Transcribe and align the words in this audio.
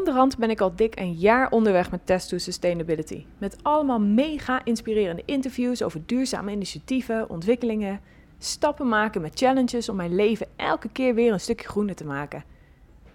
onderhand 0.00 0.38
ben 0.38 0.50
ik 0.50 0.60
al 0.60 0.74
dik 0.76 0.98
een 0.98 1.12
jaar 1.12 1.50
onderweg 1.50 1.90
met 1.90 2.06
Test 2.06 2.28
to 2.28 2.38
Sustainability. 2.38 3.24
Met 3.38 3.56
allemaal 3.62 4.00
mega 4.00 4.64
inspirerende 4.64 5.22
interviews 5.24 5.82
over 5.82 6.02
duurzame 6.06 6.52
initiatieven, 6.52 7.30
ontwikkelingen, 7.30 8.00
stappen 8.38 8.88
maken 8.88 9.20
met 9.20 9.38
challenges 9.38 9.88
om 9.88 9.96
mijn 9.96 10.14
leven 10.14 10.46
elke 10.56 10.88
keer 10.88 11.14
weer 11.14 11.32
een 11.32 11.40
stukje 11.40 11.68
groener 11.68 11.94
te 11.94 12.04
maken. 12.04 12.44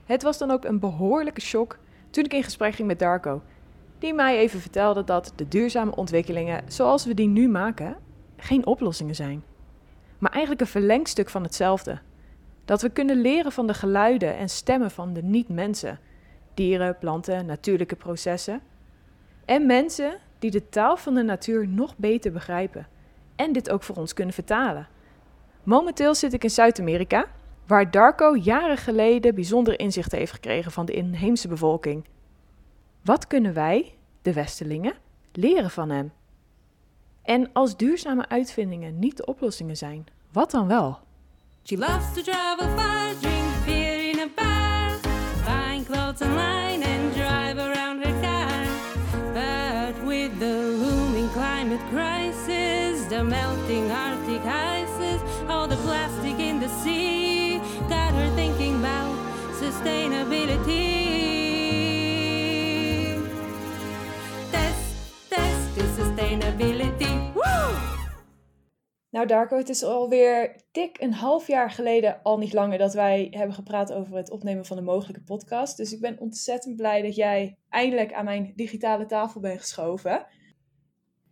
Het 0.06 0.24
was 0.24 0.38
dan 0.38 0.52
ook 0.52 0.66
een 0.66 0.80
behoorlijke 0.80 1.42
shock 1.42 1.78
toen 2.10 2.24
ik 2.24 2.34
in 2.34 2.44
gesprek 2.44 2.76
ging 2.76 2.88
met 2.88 3.00
Darko, 3.00 3.42
die 4.00 4.14
mij 4.14 4.38
even 4.38 4.60
vertelde 4.60 5.04
dat 5.04 5.34
de 5.36 5.48
duurzame 5.48 5.96
ontwikkelingen 5.96 6.64
zoals 6.68 7.06
we 7.06 7.14
die 7.14 7.28
nu 7.28 7.48
maken 7.50 7.98
geen 8.38 8.66
oplossingen 8.66 9.16
zijn, 9.16 9.44
maar 10.18 10.32
eigenlijk 10.32 10.62
een 10.62 10.68
verlengstuk 10.68 11.30
van 11.30 11.44
hetzelfde. 11.44 12.00
Dat 12.66 12.82
we 12.82 12.90
kunnen 12.90 13.22
leren 13.22 13.52
van 13.52 13.68
de 13.68 13.74
geluiden 13.74 14.38
en 14.38 14.50
stemmen 14.50 14.92
van 14.92 15.14
de 15.14 15.24
niet-mensen, 15.24 16.00
dieren, 16.56 16.98
planten, 16.98 17.46
natuurlijke 17.46 17.96
processen. 17.96 18.62
En 19.46 19.66
mensen 19.66 20.18
die 20.40 20.52
de 20.52 20.70
taal 20.70 20.98
van 20.98 21.14
de 21.14 21.24
natuur 21.24 21.68
nog 21.68 21.98
beter 21.98 22.32
begrijpen 22.32 22.88
en 23.36 23.54
dit 23.54 23.70
ook 23.70 23.84
voor 23.84 23.96
ons 23.96 24.14
kunnen 24.14 24.34
vertalen. 24.34 24.88
Momenteel 25.64 26.16
zit 26.16 26.34
ik 26.34 26.44
in 26.44 26.50
Zuid-Amerika, 26.50 27.26
waar 27.68 27.92
Darko 27.92 28.36
jaren 28.36 28.78
geleden 28.78 29.36
bijzondere 29.36 29.76
inzichten 29.76 30.18
heeft 30.18 30.32
gekregen 30.32 30.72
van 30.72 30.86
de 30.86 30.94
inheemse 30.94 31.48
bevolking. 31.48 32.06
Wat 33.02 33.28
kunnen 33.28 33.54
wij, 33.54 33.96
de 34.22 34.34
Westelingen, 34.34 34.94
leren 35.32 35.72
van 35.72 35.90
hem? 35.90 36.12
En 37.24 37.50
als 37.54 37.78
duurzame 37.78 38.28
uitvindingen 38.28 39.00
niet 39.00 39.18
de 39.18 39.26
oplossingen 39.26 39.78
zijn, 39.78 40.06
wat 40.32 40.52
dan 40.52 40.68
wel? 40.68 41.00
The 53.16 53.24
melting 53.24 53.90
Arctic 53.92 54.46
ices, 54.46 55.22
all 55.48 55.68
the 55.68 55.78
plastic 55.78 56.38
in 56.38 56.60
the 56.60 56.68
sea, 56.84 57.62
got 57.88 58.14
her 58.14 58.30
thinking 58.36 58.76
about 58.76 59.16
sustainability. 59.62 61.14
Test, 64.52 64.96
test 65.30 65.78
is 65.78 65.92
sustainability. 65.98 67.34
Woo! 67.34 67.76
Nou 69.10 69.28
Darko, 69.28 69.58
het 69.58 69.70
is 69.70 69.84
alweer 69.84 70.62
dik 70.72 71.02
een 71.02 71.14
half 71.14 71.48
jaar 71.48 71.72
geleden, 71.72 72.20
al 72.24 72.38
niet 72.38 72.54
langer, 72.54 72.78
dat 72.78 72.94
wij 72.94 73.28
hebben 73.32 73.56
gepraat 73.56 73.94
over 73.94 74.16
het 74.16 74.32
opnemen 74.32 74.66
van 74.66 74.78
een 74.78 74.84
mogelijke 74.84 75.24
podcast. 75.24 75.78
Dus 75.78 75.94
ik 75.94 76.02
ben 76.02 76.20
ontzettend 76.20 76.76
blij 76.76 77.02
dat 77.02 77.16
jij 77.16 77.58
eindelijk 77.70 78.14
aan 78.14 78.26
mijn 78.26 78.54
digitale 78.56 79.06
tafel 79.06 79.42
bent 79.42 79.60
geschoven. 79.60 80.26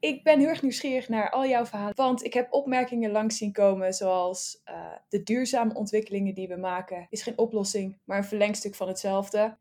Ik 0.03 0.23
ben 0.23 0.39
heel 0.39 0.47
erg 0.47 0.61
nieuwsgierig 0.61 1.09
naar 1.09 1.29
al 1.29 1.45
jouw 1.45 1.65
verhalen, 1.65 1.95
want 1.95 2.23
ik 2.23 2.33
heb 2.33 2.53
opmerkingen 2.53 3.11
langs 3.11 3.37
zien 3.37 3.51
komen 3.51 3.93
zoals 3.93 4.61
eh, 4.63 4.91
de 5.09 5.23
duurzame 5.23 5.73
ontwikkelingen 5.73 6.33
die 6.33 6.47
we 6.47 6.55
maken 6.55 7.07
is 7.09 7.23
geen 7.23 7.37
oplossing, 7.37 7.99
maar 8.03 8.17
een 8.17 8.23
verlengstuk 8.23 8.75
van 8.75 8.87
hetzelfde. 8.87 9.57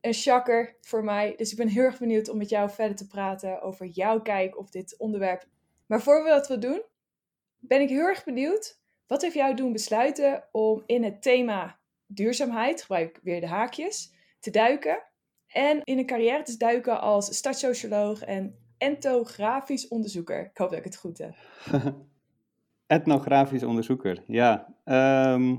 Een 0.00 0.14
shakker 0.14 0.76
voor 0.80 1.04
mij, 1.04 1.34
dus 1.36 1.50
ik 1.50 1.56
ben 1.56 1.68
heel 1.68 1.82
erg 1.82 1.98
benieuwd 1.98 2.28
om 2.28 2.38
met 2.38 2.48
jou 2.48 2.70
verder 2.70 2.96
te 2.96 3.06
praten 3.06 3.62
over 3.62 3.86
jouw 3.86 4.22
kijk 4.22 4.58
op 4.58 4.72
dit 4.72 4.96
onderwerp. 4.98 5.48
Maar 5.86 6.02
voor 6.02 6.22
we 6.22 6.28
dat 6.28 6.48
wat 6.48 6.62
doen, 6.62 6.82
ben 7.58 7.80
ik 7.80 7.88
heel 7.88 8.06
erg 8.06 8.24
benieuwd. 8.24 8.80
Wat 9.06 9.22
heeft 9.22 9.34
jou 9.34 9.54
doen 9.54 9.72
besluiten 9.72 10.48
om 10.52 10.82
in 10.86 11.04
het 11.04 11.22
thema 11.22 11.78
duurzaamheid, 12.06 12.80
gebruik 12.80 13.16
ik 13.16 13.22
weer 13.22 13.40
de 13.40 13.46
haakjes, 13.46 14.12
te 14.40 14.50
duiken? 14.50 15.02
En 15.46 15.80
in 15.84 15.98
een 15.98 16.06
carrière 16.06 16.42
te 16.42 16.56
duiken 16.56 17.00
als 17.00 17.36
stadssocioloog 17.36 18.22
en 18.22 18.65
entografisch 18.78 19.88
onderzoeker. 19.88 20.40
Ik 20.40 20.58
hoop 20.58 20.68
dat 20.70 20.78
ik 20.78 20.84
het 20.84 20.96
goed 20.96 21.18
heb. 21.18 21.34
Etnografisch 22.86 23.62
onderzoeker, 23.62 24.22
ja. 24.26 24.74
Ehm, 24.84 25.56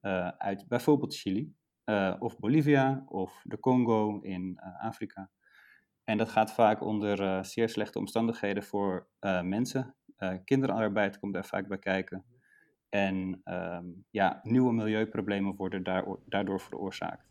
eh, 0.00 0.28
uit 0.28 0.68
bijvoorbeeld 0.68 1.16
Chili 1.16 1.54
eh, 1.84 2.14
of 2.18 2.38
Bolivia 2.38 3.04
of 3.06 3.40
de 3.44 3.60
Congo 3.60 4.20
in 4.20 4.58
eh, 4.60 4.84
Afrika. 4.84 5.30
En 6.04 6.18
dat 6.18 6.28
gaat 6.28 6.52
vaak 6.52 6.82
onder 6.82 7.44
zeer 7.44 7.68
slechte 7.68 7.98
omstandigheden 7.98 8.62
voor 8.62 9.08
mensen. 9.42 9.94
Kinderarbeid 10.44 11.18
komt 11.18 11.34
daar 11.34 11.44
vaak 11.44 11.68
bij 11.68 11.78
kijken. 11.78 12.24
En 12.88 13.40
ehm, 13.44 13.84
ja, 14.10 14.40
nieuwe 14.42 14.72
milieuproblemen 14.72 15.56
worden 15.56 15.82
daardoor, 16.26 16.60
veroorzaakt. 16.60 17.28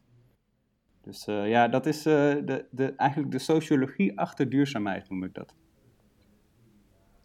Dus 1.02 1.26
ja, 1.26 1.68
dat 1.68 1.86
is 1.86 2.04
de, 2.04 2.68
de, 2.72 2.96
eigenlijk 2.96 3.32
de 3.32 3.40
sociologie 3.40 4.20
achter 4.20 4.50
duurzaamheid, 4.50 5.10
noem 5.10 5.24
ik 5.24 5.34
dat. 5.34 5.56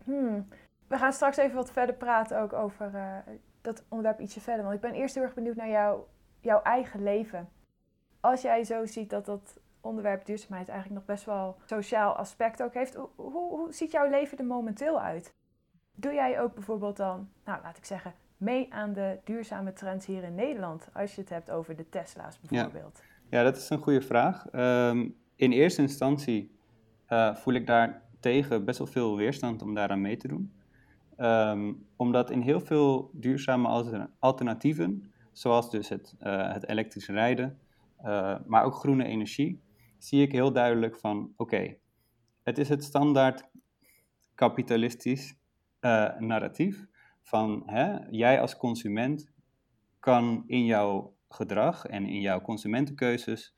Hmm. 0.04 0.46
We 0.94 1.00
gaan 1.00 1.12
straks 1.12 1.36
even 1.36 1.54
wat 1.54 1.70
verder 1.70 1.94
praten 1.94 2.40
ook 2.40 2.52
over 2.52 2.94
eh, 2.94 3.16
dat 3.60 3.84
onderwerp 3.88 4.20
ietsje 4.20 4.40
verder. 4.40 4.62
Want 4.62 4.74
ik 4.74 4.80
ben 4.80 4.92
eerst 4.92 5.14
heel 5.14 5.24
erg 5.24 5.34
benieuwd 5.34 5.56
naar 5.56 5.68
jou, 5.68 6.00
jouw 6.40 6.62
eigen 6.62 7.02
leven. 7.02 7.48
Als 8.20 8.42
jij 8.42 8.64
zo 8.64 8.86
ziet 8.86 9.10
dat 9.10 9.26
dat 9.26 9.60
onderwerp 9.80 10.24
duurzaamheid 10.24 10.68
eigenlijk 10.68 10.98
nog 10.98 11.16
best 11.16 11.24
wel 11.24 11.56
sociaal 11.64 12.12
aspect 12.12 12.62
ook 12.62 12.74
heeft. 12.74 12.94
Hoe, 12.94 13.08
hoe, 13.16 13.48
hoe 13.48 13.72
ziet 13.72 13.90
jouw 13.90 14.10
leven 14.10 14.38
er 14.38 14.44
momenteel 14.44 15.00
uit? 15.00 15.34
Doe 15.94 16.12
jij 16.12 16.40
ook 16.40 16.54
bijvoorbeeld 16.54 16.96
dan, 16.96 17.28
nou 17.44 17.62
laat 17.62 17.76
ik 17.76 17.84
zeggen, 17.84 18.14
mee 18.36 18.72
aan 18.72 18.92
de 18.92 19.18
duurzame 19.24 19.72
trends 19.72 20.06
hier 20.06 20.22
in 20.22 20.34
Nederland? 20.34 20.88
Als 20.92 21.14
je 21.14 21.20
het 21.20 21.30
hebt 21.30 21.50
over 21.50 21.76
de 21.76 21.88
Tesla's 21.88 22.40
bijvoorbeeld. 22.40 23.02
Ja, 23.28 23.42
dat 23.42 23.56
is 23.56 23.70
een 23.70 23.82
goede 23.82 24.02
vraag. 24.02 24.46
Ehm, 24.50 25.08
in 25.36 25.52
eerste 25.52 25.82
instantie 25.82 26.56
eh, 27.06 27.34
voel 27.34 27.54
ik 27.54 27.66
daar 27.66 28.02
tegen 28.20 28.64
best 28.64 28.78
wel 28.78 28.86
veel 28.86 29.16
weerstand 29.16 29.62
om 29.62 29.74
daaraan 29.74 30.00
mee 30.00 30.16
te 30.16 30.28
doen. 30.28 30.62
Ehm, 31.16 31.72
omdat 31.96 32.30
in 32.30 32.40
heel 32.40 32.60
veel 32.60 33.10
duurzame 33.12 33.68
alter- 33.68 34.10
alternatieven, 34.18 35.12
zoals 35.32 35.70
dus 35.70 35.88
het, 35.88 36.14
eh, 36.18 36.52
het 36.52 36.68
elektrisch 36.68 37.08
rijden, 37.08 37.58
eh, 37.96 38.36
maar 38.46 38.64
ook 38.64 38.74
groene 38.74 39.04
energie, 39.04 39.60
zie 39.98 40.22
ik 40.22 40.32
heel 40.32 40.52
duidelijk 40.52 40.96
van, 40.96 41.32
oké, 41.36 41.76
het 42.42 42.58
is 42.58 42.68
het 42.68 42.84
standaard 42.84 43.48
kapitalistisch 44.34 45.42
eh, 45.80 46.18
narratief 46.18 46.86
van 47.22 47.62
hè, 47.66 47.96
jij 48.10 48.40
als 48.40 48.56
consument 48.56 49.32
kan 50.00 50.44
in 50.46 50.64
jouw 50.64 51.14
gedrag 51.28 51.86
en 51.86 52.06
in 52.06 52.20
jouw 52.20 52.40
consumentenkeuzes, 52.40 53.54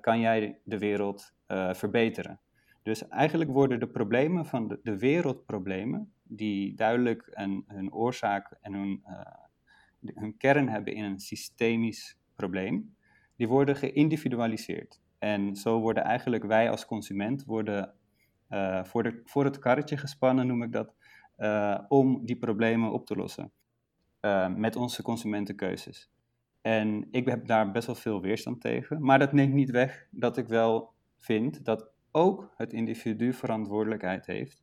kan 0.00 0.20
jij 0.20 0.60
de 0.64 0.78
wereld 0.78 1.32
verbeteren. 1.72 2.40
Dus 2.82 3.08
eigenlijk 3.08 3.50
worden 3.50 3.80
de 3.80 3.88
problemen 3.88 4.46
van 4.46 4.68
de, 4.68 4.80
de 4.82 4.98
wereldproblemen, 4.98 6.12
die 6.32 6.74
duidelijk 6.74 7.28
een, 7.30 7.64
hun 7.66 7.92
oorzaak 7.92 8.56
en 8.60 8.72
hun, 8.72 9.00
eh, 9.04 10.14
hun 10.14 10.36
kern 10.36 10.68
hebben 10.68 10.94
in 10.94 11.04
een 11.04 11.20
systemisch 11.20 12.18
probleem, 12.34 12.96
die 13.36 13.48
worden 13.48 13.76
geïndividualiseerd. 13.76 15.00
En 15.18 15.56
zo 15.56 15.80
worden 15.80 16.04
eigenlijk 16.04 16.44
wij 16.44 16.70
als 16.70 16.86
consument 16.86 17.44
worden, 17.44 17.94
eh, 18.48 18.84
voor, 18.84 19.02
de, 19.02 19.20
voor 19.24 19.44
het 19.44 19.58
karretje 19.58 19.96
gespannen, 19.96 20.46
noem 20.46 20.62
ik 20.62 20.72
dat, 20.72 20.94
eh, 21.36 21.78
om 21.88 22.24
die 22.24 22.38
problemen 22.38 22.92
op 22.92 23.06
te 23.06 23.16
lossen. 23.16 23.52
met 24.56 24.76
onze 24.76 25.02
consumentenkeuzes. 25.02 26.10
En 26.60 27.08
ik 27.10 27.28
heb 27.28 27.46
daar 27.46 27.70
best 27.70 27.86
wel 27.86 27.94
veel 27.94 28.20
weerstand 28.20 28.60
tegen. 28.60 29.02
Maar 29.02 29.18
dat 29.18 29.32
neemt 29.32 29.54
niet 29.54 29.70
weg 29.70 30.08
dat 30.10 30.36
ik 30.36 30.46
wel 30.46 30.92
vind 31.16 31.64
dat 31.64 31.90
ook 32.10 32.52
het 32.56 32.72
individu 32.72 33.32
verantwoordelijkheid 33.32 34.26
heeft 34.26 34.62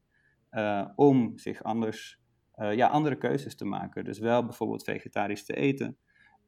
om 0.96 1.38
zich 1.38 1.64
anders, 1.64 2.20
eh, 2.54 2.74
ja, 2.74 2.88
andere 2.88 3.16
keuzes 3.18 3.56
te 3.56 3.66
maken. 3.66 4.04
Dus 4.04 4.20
wel 4.20 4.46
bijvoorbeeld 4.46 4.84
vegetarisch 4.84 5.46
te 5.46 5.54
eten. 5.56 5.98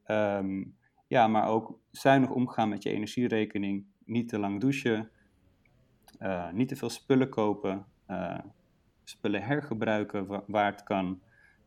Ehm, 0.03 0.63
ja, 1.07 1.27
maar 1.27 1.47
ook 1.47 1.79
zuinig 1.91 2.29
omgaan 2.29 2.69
met 2.69 2.83
je 2.83 2.89
energierekening. 2.91 3.85
Niet 4.05 4.29
te 4.29 4.39
lang 4.39 4.59
douchen. 4.61 5.11
eh, 6.19 6.51
niet 6.51 6.67
te 6.67 6.75
veel 6.75 6.89
spullen 6.89 7.29
kopen. 7.29 7.85
eh, 8.05 8.39
spullen 9.03 9.43
hergebruiken 9.43 10.25
wa- 10.27 10.43
waar 10.47 10.71
het 10.71 10.83
kan. 10.83 11.21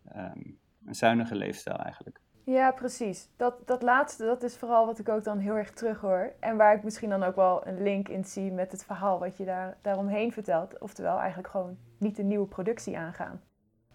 Ehm, 0.04 0.40
een 0.84 0.94
zuinige 0.94 1.34
leefstijl 1.34 1.76
eigenlijk. 1.76 2.20
Ja, 2.44 2.70
precies. 2.70 3.28
Dat, 3.36 3.66
dat 3.66 3.82
laatste, 3.82 4.24
dat 4.24 4.42
is 4.42 4.56
vooral 4.56 4.86
wat 4.86 4.98
ik 4.98 5.08
ook 5.08 5.24
dan 5.24 5.38
heel 5.38 5.56
erg 5.56 5.70
terug 5.70 6.00
hoor. 6.00 6.32
En 6.40 6.56
waar 6.56 6.74
ik 6.74 6.82
misschien 6.82 7.10
dan 7.10 7.22
ook 7.22 7.36
wel 7.36 7.66
een 7.66 7.82
link 7.82 8.08
in 8.08 8.24
zie 8.24 8.52
met 8.52 8.72
het 8.72 8.84
verhaal 8.84 9.18
wat 9.18 9.36
je 9.36 9.44
daar, 9.44 9.78
daaromheen 9.82 10.32
vertelt. 10.32 10.78
Oftewel 10.78 11.18
eigenlijk 11.18 11.48
gewoon 11.48 11.76
niet 11.98 12.18
een 12.18 12.26
nieuwe 12.26 12.46
productie 12.46 12.98
aangaan. 12.98 13.40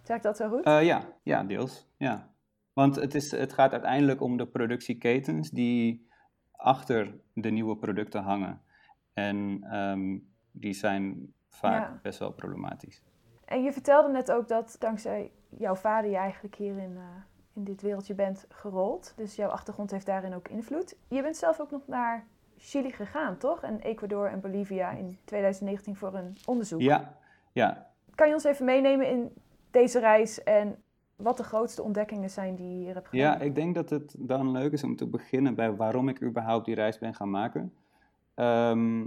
Zeg 0.03 0.17
ik 0.17 0.23
dat 0.23 0.38
zo 0.38 0.49
goed? 0.49 0.63
Eh, 0.63 0.83
ja, 0.83 1.01
ja, 1.23 1.44
deels. 1.44 1.88
Ja. 1.97 2.29
Want 2.73 2.95
het, 2.95 3.15
is, 3.15 3.31
het 3.31 3.53
gaat 3.53 3.71
uiteindelijk 3.71 4.21
om 4.21 4.38
de 4.38 4.47
productieketens 4.47 5.50
die 5.50 6.09
achter 6.51 7.19
de 7.33 7.50
nieuwe 7.50 7.77
producten 7.77 8.21
hangen. 8.23 8.61
En 9.13 9.63
ehm, 9.69 10.17
die 10.51 10.73
zijn 10.73 11.33
vaak 11.50 11.88
Ja. 11.88 12.00
best 12.01 12.19
wel 12.19 12.31
problematisch. 12.31 13.03
En 13.45 13.63
je 13.63 13.71
vertelde 13.71 14.11
net 14.11 14.31
ook 14.31 14.47
dat 14.47 14.75
dankzij 14.79 15.31
jouw 15.50 15.75
vader 15.75 16.09
je 16.09 16.15
eigenlijk 16.17 16.55
hier 16.55 16.77
in, 16.77 16.97
eh, 16.97 17.03
in 17.57 17.63
dit 17.63 17.81
wereldje 17.81 18.13
bent 18.13 18.45
gerold. 18.50 19.13
Dus 19.15 19.36
jouw 19.36 19.50
achtergrond 19.50 19.92
heeft 19.92 20.06
daarin 20.06 20.33
ook 20.33 20.48
invloed. 20.48 20.95
Je 21.07 21.21
bent 21.21 21.38
zelf 21.38 21.59
ook 21.59 21.71
nog 21.71 21.88
naar 21.88 22.25
Chili 22.57 22.92
gegaan, 22.92 23.38
toch? 23.38 23.63
En 23.63 23.80
Ecuador 23.80 24.27
en 24.27 24.39
Bolivia 24.39 24.92
in 24.92 25.18
2019 25.24 25.95
voor 25.95 26.13
een 26.13 26.38
onderzoek. 26.45 26.81
Ja, 26.81 27.18
ja. 27.51 27.92
Kan 28.15 28.27
je 28.27 28.33
ons 28.33 28.44
even 28.44 28.65
meenemen 28.65 29.09
in 29.09 29.31
deze 29.71 30.00
reis 30.00 30.44
en 30.44 30.75
wat 31.15 31.38
de 31.38 31.44
grootste 31.44 31.83
ontdekkingen 31.83 32.30
zijn 32.30 32.56
die 32.56 32.68
je 32.68 32.83
hier 32.83 32.94
hebt 32.94 33.07
gedaan? 33.07 33.25
ja, 33.25 33.39
ik 33.39 33.56
denk 33.56 33.75
dat 33.75 33.89
het 33.89 34.15
dan 34.18 34.51
leuk 34.51 34.71
is 34.71 34.83
om 34.83 34.95
te 34.95 35.07
beginnen 35.07 35.56
bij 35.56 35.75
waarom 35.75 36.10
ik 36.10 36.21
überhaupt 36.21 36.65
die 36.65 36.75
reis 36.75 36.98
ben 36.98 37.13
gaan 37.13 37.30
maken. 37.30 37.74
Ehm, 38.33 39.06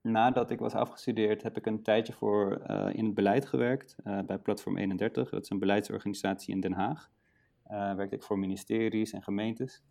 nadat 0.00 0.50
ik 0.50 0.58
was 0.58 0.74
afgestudeerd 0.74 1.42
heb 1.42 1.56
ik 1.56 1.66
een 1.66 1.82
tijdje 1.82 2.12
voor 2.12 2.60
eh, 2.66 2.94
in 2.94 3.04
het 3.04 3.14
beleid 3.14 3.46
gewerkt 3.46 3.96
eh, 4.04 4.18
bij 4.26 4.38
Platform 4.38 4.76
31. 4.76 5.30
Dat 5.30 5.42
is 5.42 5.50
een 5.50 5.58
beleidsorganisatie 5.58 6.54
in 6.54 6.60
Den 6.60 6.72
Haag. 6.72 7.10
Eh 7.70 7.94
werkte 7.94 8.16
ik 8.16 8.22
voor 8.22 8.38
ministeries 8.38 9.12
en 9.12 9.22
gemeentes. 9.22 9.82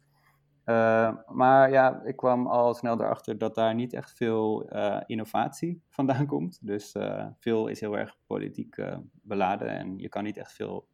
Eh, 0.63 1.15
maar 1.27 1.71
ja, 1.71 2.01
ik 2.03 2.15
kwam 2.15 2.47
al 2.47 2.73
snel 2.73 3.01
erachter 3.01 3.37
dat 3.37 3.55
daar 3.55 3.75
niet 3.75 3.93
echt 3.93 4.13
veel 4.13 4.69
eh, 4.69 5.01
innovatie 5.05 5.81
vandaan 5.97 6.25
komt. 6.25 6.59
Dus 6.61 6.95
veel 7.37 7.67
is 7.67 7.79
heel 7.79 7.97
erg 7.97 8.17
politiek 8.27 8.75
beladen 9.11 9.67
en 9.67 9.97
je 9.97 10.09
kan 10.09 10.23
niet 10.23 10.37
echt 10.37 10.53
veel 10.53 10.87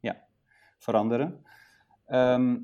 ja, 0.00 0.24
veranderen. 0.78 1.44
Ehm, 2.06 2.58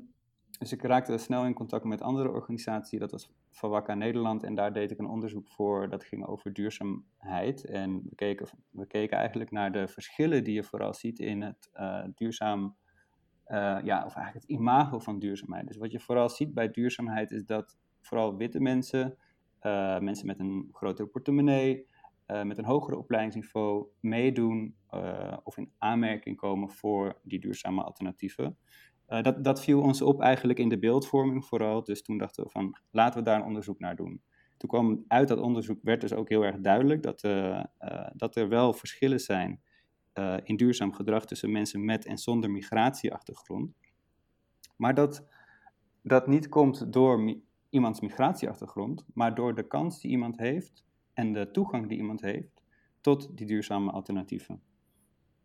dus 0.59 0.71
ik 0.71 0.81
raakte 0.81 1.17
snel 1.17 1.45
in 1.45 1.53
contact 1.53 1.83
met 1.83 2.01
andere 2.01 2.31
organisaties. 2.31 2.99
Dat 2.99 3.11
was 3.11 3.31
Fawaka 3.51 3.93
Nederland 3.93 4.43
en 4.43 4.55
daar 4.55 4.73
deed 4.73 4.91
ik 4.91 4.99
een 4.99 5.09
onderzoek 5.09 5.47
voor. 5.47 5.89
Dat 5.89 6.03
ging 6.03 6.25
over 6.25 6.53
duurzaamheid. 6.53 7.65
En 7.65 8.01
we 8.09 8.15
keken, 8.15 8.47
we 8.69 8.87
keken 8.87 9.17
eigenlijk 9.17 9.51
naar 9.51 9.71
de 9.71 9.87
verschillen 9.87 10.43
die 10.43 10.53
je 10.53 10.63
vooral 10.63 10.93
ziet 10.93 11.19
in 11.19 11.41
het 11.41 11.69
duurzaam 12.15 12.77
ja, 13.83 14.03
of 14.05 14.15
eigenlijk 14.15 14.33
het 14.33 14.57
imago 14.57 14.99
van 14.99 15.19
duurzaamheid. 15.19 15.67
Dus 15.67 15.77
wat 15.77 15.91
je 15.91 15.99
vooral 15.99 16.29
ziet 16.29 16.53
bij 16.53 16.71
duurzaamheid 16.71 17.31
is 17.31 17.45
dat 17.45 17.77
vooral 18.01 18.37
witte 18.37 18.59
mensen, 18.59 19.17
eh, 19.59 19.99
mensen 19.99 20.25
met 20.25 20.39
een 20.39 20.69
grotere 20.71 21.07
portemonnee, 21.07 21.87
eh, 22.25 22.43
met 22.43 22.57
een 22.57 22.65
hoger 22.65 22.97
opleidingsniveau 22.97 23.87
meedoen 23.99 24.75
eh, 24.89 25.37
of 25.43 25.57
in 25.57 25.71
aanmerking 25.77 26.37
komen 26.37 26.69
voor 26.69 27.19
die 27.23 27.39
duurzame 27.39 27.83
alternatieven. 27.83 28.57
Eh, 29.09 29.21
dat, 29.21 29.43
dat 29.43 29.61
viel 29.63 29.81
ons 29.81 30.01
op 30.01 30.21
eigenlijk 30.21 30.59
in 30.59 30.69
de 30.69 30.79
beeldvorming 30.79 31.45
vooral. 31.45 31.83
Dus 31.83 32.01
toen 32.01 32.17
dachten 32.17 32.43
we 32.43 32.49
van 32.49 32.77
laten 32.91 33.19
we 33.19 33.25
daar 33.25 33.39
een 33.39 33.45
onderzoek 33.45 33.79
naar 33.79 33.95
doen. 33.95 34.21
Toen 34.57 34.69
kwam 34.69 35.05
uit 35.07 35.27
dat 35.27 35.39
onderzoek 35.39 35.79
werd 35.81 36.01
dus 36.01 36.13
ook 36.13 36.29
heel 36.29 36.45
erg 36.45 36.59
duidelijk 36.59 37.03
dat, 37.03 37.23
eh, 37.23 37.63
eh, 37.77 38.07
dat 38.13 38.35
er 38.35 38.49
wel 38.49 38.73
verschillen 38.73 39.19
zijn 39.19 39.61
eh, 40.13 40.37
in 40.43 40.55
duurzaam 40.55 40.93
gedrag 40.93 41.25
tussen 41.25 41.51
mensen 41.51 41.85
met 41.85 42.05
en 42.05 42.17
zonder 42.17 42.51
migratieachtergrond. 42.51 43.73
Maar 44.75 44.93
dat 44.93 45.27
dat 46.01 46.27
niet 46.27 46.49
komt 46.49 46.93
door 46.93 47.35
iemands 47.69 47.99
migratieachtergrond, 47.99 49.05
maar 49.13 49.35
door 49.35 49.55
de 49.55 49.67
kans 49.67 50.01
die 50.01 50.11
iemand 50.11 50.37
heeft 50.37 50.85
en 51.13 51.33
de 51.33 51.51
toegang 51.51 51.87
die 51.87 51.97
iemand 51.97 52.21
heeft 52.21 52.63
tot 53.01 53.37
die 53.37 53.45
duurzame 53.45 53.91
alternatieven. 53.91 54.61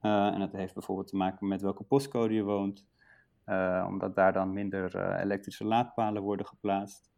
Eh, 0.01 0.27
en 0.27 0.39
dat 0.39 0.53
heeft 0.53 0.75
bijvoorbeeld 0.75 1.09
te 1.09 1.17
maken 1.17 1.49
met 1.49 1.63
welke 1.63 1.85
postcode 1.85 2.35
je 2.35 2.43
woont, 2.43 2.87
eh, 3.45 3.85
omdat 3.89 4.15
daar 4.15 4.33
dan 4.33 4.53
minder 4.53 5.17
elektrische 5.21 5.65
laadpalen 5.65 6.23
worden 6.23 6.47
geplaatst. 6.47 7.11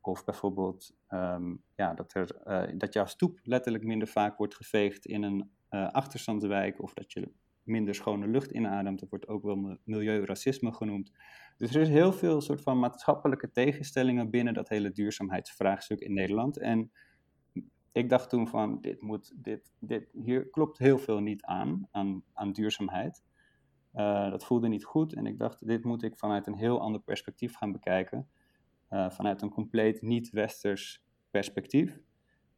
Of 0.00 0.24
bijvoorbeeld 0.24 0.96
ehm, 1.06 1.54
ja, 1.74 1.94
dat, 1.94 2.14
er, 2.14 2.78
dat 2.78 2.92
jouw 2.92 3.06
stoep 3.06 3.40
letterlijk 3.42 3.84
minder 3.84 4.08
vaak 4.08 4.38
wordt 4.38 4.54
geveegd 4.54 5.06
in 5.06 5.22
een 5.22 5.50
achterstandswijk, 5.70 6.82
of 6.82 6.94
dat 6.94 7.12
je 7.12 7.32
minder 7.62 7.94
schone 7.94 8.26
lucht 8.26 8.50
inademt. 8.50 9.00
Dat 9.00 9.08
wordt 9.08 9.28
ook 9.28 9.42
wel 9.42 9.56
mi- 9.56 9.78
milieuracisme 9.84 10.72
genoemd. 10.72 11.12
Dus 11.56 11.74
er 11.74 11.80
is 11.80 11.88
heel 11.88 12.12
veel 12.12 12.40
soort 12.40 12.62
van 12.62 12.78
maatschappelijke 12.78 13.50
tegenstellingen 13.50 14.30
binnen 14.30 14.54
dat 14.54 14.68
hele 14.68 14.90
duurzaamheidsvraagstuk 14.90 16.00
in 16.00 16.12
Nederland. 16.12 16.58
En 16.58 16.90
ik 17.92 18.08
dacht 18.08 18.30
toen 18.30 18.48
van, 18.48 18.80
dit 18.80 19.00
moet, 19.02 19.32
dit, 19.36 19.72
dit, 19.78 20.08
hier 20.12 20.50
klopt 20.50 20.78
heel 20.78 20.98
veel 20.98 21.20
niet 21.20 21.44
aan, 21.44 21.88
aan, 21.90 22.22
aan 22.32 22.52
duurzaamheid. 22.52 23.24
Eh, 23.92 24.30
dat 24.30 24.44
voelde 24.44 24.68
niet 24.68 24.84
goed 24.84 25.14
en 25.14 25.26
ik 25.26 25.38
dacht, 25.38 25.66
dit 25.66 25.84
moet 25.84 26.02
ik 26.02 26.18
vanuit 26.18 26.46
een 26.46 26.56
heel 26.56 26.80
ander 26.80 27.00
perspectief 27.00 27.54
gaan 27.54 27.72
bekijken. 27.72 28.28
Eh, 28.88 29.10
vanuit 29.10 29.42
een 29.42 29.50
compleet 29.50 30.02
niet-westers 30.02 31.04
perspectief. 31.30 31.98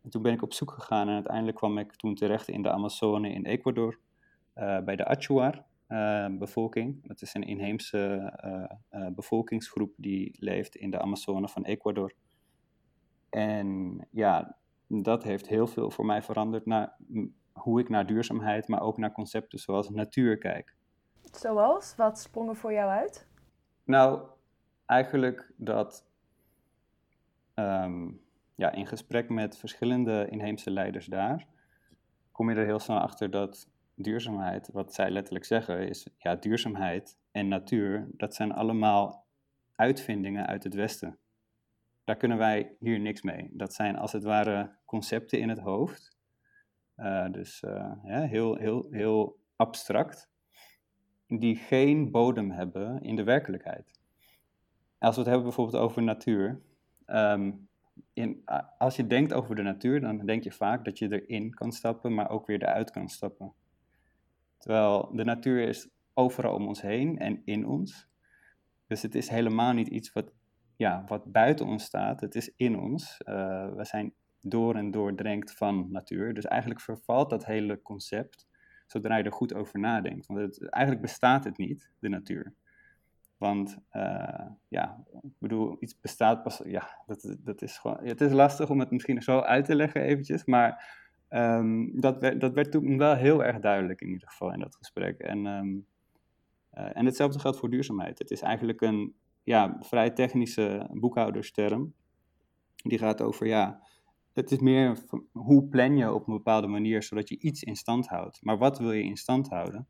En 0.03 0.11
toen 0.11 0.23
ben 0.23 0.33
ik 0.33 0.43
op 0.43 0.53
zoek 0.53 0.71
gegaan 0.71 1.09
en 1.09 1.15
uiteindelijk 1.15 1.57
kwam 1.57 1.79
ik 1.79 1.93
toen 1.93 2.15
terecht 2.15 2.49
in 2.49 2.63
de 2.63 2.71
Amazone 2.71 3.33
in 3.33 3.45
Ecuador, 3.45 3.99
eh, 4.53 4.81
bij 4.81 4.97
de 4.97 5.05
Achuar 5.07 5.65
eh, 5.87 6.27
bevolking. 6.31 7.07
Dat 7.07 7.23
is 7.23 7.35
een 7.35 7.43
inheemse 7.43 8.33
eh, 8.89 9.07
bevolkingsgroep 9.15 9.93
die 9.97 10.37
leeft 10.39 10.77
in 10.77 10.91
de 10.91 11.01
Amazone 11.01 11.49
van 11.49 11.65
Ecuador. 11.65 12.15
En 13.29 13.99
ja, 14.11 14.57
dat 14.87 15.23
heeft 15.23 15.49
heel 15.49 15.67
veel 15.67 15.91
voor 15.91 16.07
mij 16.07 16.23
veranderd 16.23 16.67
naar 16.67 16.97
hoe 17.53 17.81
ik 17.81 17.89
naar 17.89 18.07
duurzaamheid, 18.07 18.69
maar 18.69 18.81
ook 18.81 18.97
naar 18.97 19.13
concepten 19.13 19.59
zoals 19.59 19.91
natuur 19.91 20.39
kijk. 20.39 20.75
Zoals? 21.33 21.97
Wat 21.97 22.21
sprong 22.21 22.49
er 22.49 22.57
voor 22.57 22.73
jou 22.73 22.91
uit? 22.91 23.27
Nou, 23.85 24.23
eigenlijk 24.87 25.53
dat 25.57 26.05
ehm, 27.55 28.09
ja, 28.55 28.73
in 28.73 28.87
gesprek 28.87 29.29
met 29.29 29.59
verschillende 29.59 30.27
inheemse 30.31 30.71
leiders 30.71 31.07
daar, 31.07 31.47
kom 32.33 32.51
je 32.51 32.57
er 32.57 32.65
heel 32.67 32.79
snel 32.79 32.99
achter 32.99 33.31
dat 33.31 33.69
duurzaamheid, 33.95 34.69
wat 34.73 34.95
zij 34.95 35.11
letterlijk 35.11 35.45
zeggen, 35.45 35.89
is 35.89 36.07
ja, 36.19 36.35
duurzaamheid 36.35 37.19
en 37.31 37.49
natuur, 37.49 38.09
dat 38.17 38.35
zijn 38.35 38.53
allemaal 38.53 39.27
uitvindingen 39.75 40.47
uit 40.47 40.65
het 40.65 40.75
Westen. 40.75 41.19
Daar 42.05 42.17
kunnen 42.17 42.39
wij 42.39 42.77
hier 42.79 43.01
niks 43.01 43.23
mee. 43.23 43.51
Dat 43.53 43.75
zijn 43.75 43.97
als 43.97 44.13
het 44.13 44.25
ware 44.25 44.71
concepten 44.85 45.39
in 45.39 45.49
het 45.49 45.59
hoofd. 45.59 46.17
Eh, 46.95 47.31
dus 47.31 47.63
eh, 47.63 47.93
ja, 48.05 48.21
heel, 48.21 48.55
heel, 48.55 48.87
heel 48.91 49.39
abstract. 49.57 50.31
die 51.27 51.57
geen 51.57 52.11
bodem 52.11 52.51
hebben 52.51 53.03
in 53.03 53.17
de 53.17 53.23
werkelijkheid. 53.23 54.01
Als 54.99 55.15
we 55.15 55.21
het 55.21 55.31
hebben 55.31 55.47
bijvoorbeeld 55.47 55.83
over 55.83 56.03
natuur. 56.03 56.61
ehm, 57.07 57.53
als 58.79 58.97
je 58.97 59.07
denkt 59.07 59.33
over 59.33 59.55
de 59.55 59.63
natuur, 59.63 60.01
dan 60.01 60.27
denk 60.27 60.45
je 60.45 60.53
vaak 60.53 60.85
dat 60.85 60.99
je 60.99 61.23
erin 61.23 61.55
kan 61.55 61.73
stappen, 61.73 62.15
maar 62.15 62.31
ook 62.31 62.47
weer 62.47 62.63
eruit 62.63 62.91
kan 62.91 63.09
stappen. 63.09 63.53
Terwijl 64.59 65.11
de 65.13 65.25
natuur 65.25 65.69
is 65.69 65.89
overal 66.15 66.55
om 66.55 66.67
ons 66.67 66.83
heen 66.83 67.19
en 67.19 67.43
in 67.45 67.67
ons. 67.67 68.09
Dus 68.87 69.03
het 69.03 69.15
is 69.15 69.29
helemaal 69.29 69.73
niet 69.73 69.89
iets 69.89 70.13
wat, 70.13 70.33
ja, 70.77 71.05
wat 71.07 71.33
buiten 71.33 71.67
ons 71.67 71.85
staat. 71.85 72.21
Het 72.21 72.35
is 72.35 72.53
in 72.57 72.79
ons. 72.79 73.19
Eh, 73.19 73.75
we 73.75 73.85
zijn 73.85 74.15
door 74.41 74.75
en 74.75 74.91
door 74.91 75.15
drenkt 75.15 75.53
van 75.53 75.91
natuur. 75.91 76.35
Dus 76.35 76.45
eigenlijk 76.45 76.81
vervalt 76.81 77.31
dat 77.31 77.47
hele 77.47 77.83
concept 77.83 78.47
zodra 78.87 79.17
je 79.17 79.25
er 79.25 79.33
goed 79.33 79.55
over 79.55 79.79
nadenkt. 79.79 80.27
Want 80.27 80.41
het, 80.41 80.69
eigenlijk 80.69 81.05
bestaat 81.05 81.45
het 81.45 81.57
niet, 81.57 81.91
de 81.99 82.09
natuur. 82.09 82.55
Want 83.43 83.79
eh, 83.89 84.47
ja, 84.69 85.05
ik 85.23 85.39
bedoel, 85.39 85.77
iets 85.81 86.01
bestaat 86.01 86.43
pas. 86.43 86.63
Ja, 86.65 87.03
dat, 87.07 87.37
dat 87.39 87.63
is 87.63 87.79
gewoon. 87.79 87.99
Het 88.03 88.21
is 88.21 88.33
lastig 88.33 88.71
om 88.71 88.81
het 88.81 88.91
misschien 88.91 89.23
zo 89.23 89.39
uit 89.39 89.65
te 89.65 89.75
leggen, 89.75 90.03
eventjes. 90.03 90.45
Maar 90.45 90.99
ehm, 91.29 92.01
dat, 92.01 92.21
werd, 92.21 92.41
dat 92.41 92.53
werd 92.53 92.71
toen 92.71 92.99
wel 92.99 93.15
heel 93.15 93.45
erg 93.45 93.59
duidelijk, 93.59 94.01
in 94.01 94.09
ieder 94.09 94.29
geval, 94.29 94.53
in 94.53 94.61
dat 94.61 94.77
gesprek. 94.77 95.19
En, 95.19 95.47
ehm, 95.47 95.79
eh, 96.71 96.97
en 96.97 97.07
hetzelfde 97.07 97.39
geldt 97.39 97.59
voor 97.59 97.71
duurzaamheid. 97.71 98.19
Het 98.19 98.31
is 98.31 98.41
eigenlijk 98.41 98.81
een 98.81 99.15
ja, 99.43 99.77
vrij 99.81 100.11
technische 100.11 100.89
boekhoudersterm. 100.93 101.95
Die 102.77 102.99
gaat 102.99 103.23
over, 103.23 103.47
ja, 103.47 103.83
het 104.33 104.51
is 104.51 104.59
meer 104.59 104.99
hoe 105.33 105.69
plan 105.69 105.97
je 105.97 106.13
op 106.13 106.27
een 106.27 106.35
bepaalde 106.35 106.67
manier 106.67 107.03
zodat 107.03 107.29
je 107.29 107.39
iets 107.39 107.63
in 107.63 107.77
stand 107.77 108.09
houdt. 108.09 108.39
Maar 108.43 108.59
wat 108.59 108.79
wil 108.79 108.93
je 108.93 109.05
in 109.05 109.17
stand 109.17 109.49
houden? 109.49 109.87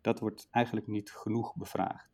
Dat 0.00 0.20
wordt 0.20 0.48
eigenlijk 0.50 0.86
niet 0.86 1.10
genoeg 1.10 1.56
bevraagd. 1.56 2.09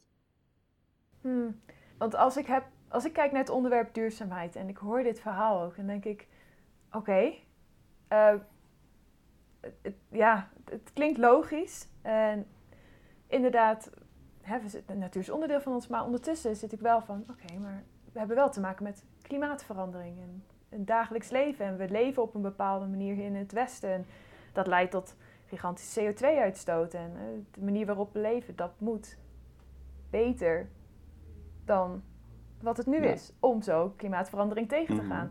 Hmm. 1.20 1.60
Want 1.98 2.14
als 2.14 2.36
ik, 2.36 2.46
heb, 2.46 2.64
als 2.88 3.04
ik 3.04 3.12
kijk 3.12 3.32
naar 3.32 3.40
het 3.40 3.50
onderwerp 3.50 3.94
duurzaamheid 3.94 4.56
en 4.56 4.68
ik 4.68 4.76
hoor 4.76 5.02
dit 5.02 5.20
verhaal 5.20 5.62
ook, 5.62 5.76
dan 5.76 5.86
denk 5.86 6.04
ik: 6.04 6.26
oké, 6.92 7.32
eh, 8.08 8.34
ja, 10.08 10.48
het, 10.64 10.92
klinkt 10.92 11.18
logisch. 11.18 11.88
En 12.02 12.46
inderdaad, 13.26 13.90
hè, 14.42 14.58
natuur 14.94 15.22
is 15.22 15.30
onderdeel 15.30 15.60
van 15.60 15.72
ons, 15.72 15.86
maar 15.86 16.04
ondertussen 16.04 16.56
zit 16.56 16.72
ik 16.72 16.80
wel 16.80 17.00
van: 17.00 17.24
oké, 17.30 17.58
maar 17.58 17.82
we 18.12 18.18
hebben 18.18 18.36
wel 18.36 18.50
te 18.50 18.60
maken 18.60 18.84
met 18.84 19.04
klimaatverandering 19.22 20.20
en 20.20 20.44
een 20.68 20.84
dagelijks 20.84 21.30
leven. 21.30 21.64
En 21.64 21.76
we 21.76 21.88
leven 21.88 22.22
op 22.22 22.34
een 22.34 22.42
bepaalde 22.42 22.86
manier 22.86 23.18
in 23.18 23.34
het 23.34 23.52
Westen. 23.52 23.90
En 23.90 24.06
dat 24.52 24.66
leidt 24.66 24.90
tot 24.90 25.16
gigantische 25.46 26.14
CO2-uitstoot. 26.14 26.94
En 26.94 27.12
eh, 27.16 27.22
de 27.50 27.64
manier 27.64 27.86
waarop 27.86 28.12
we 28.12 28.18
leven, 28.18 28.56
dat 28.56 28.72
moet 28.78 29.16
beter 30.10 30.68
dan 31.66 32.02
wat 32.60 32.76
het 32.76 32.86
nu 32.86 33.02
Ja. 33.02 33.10
is. 33.12 33.32
Om 33.40 33.62
zo 33.62 33.92
klimaatverandering 33.96 34.68
tegen 34.68 34.94
te 34.94 35.00
Mhm. 35.02 35.10
gaan. 35.10 35.30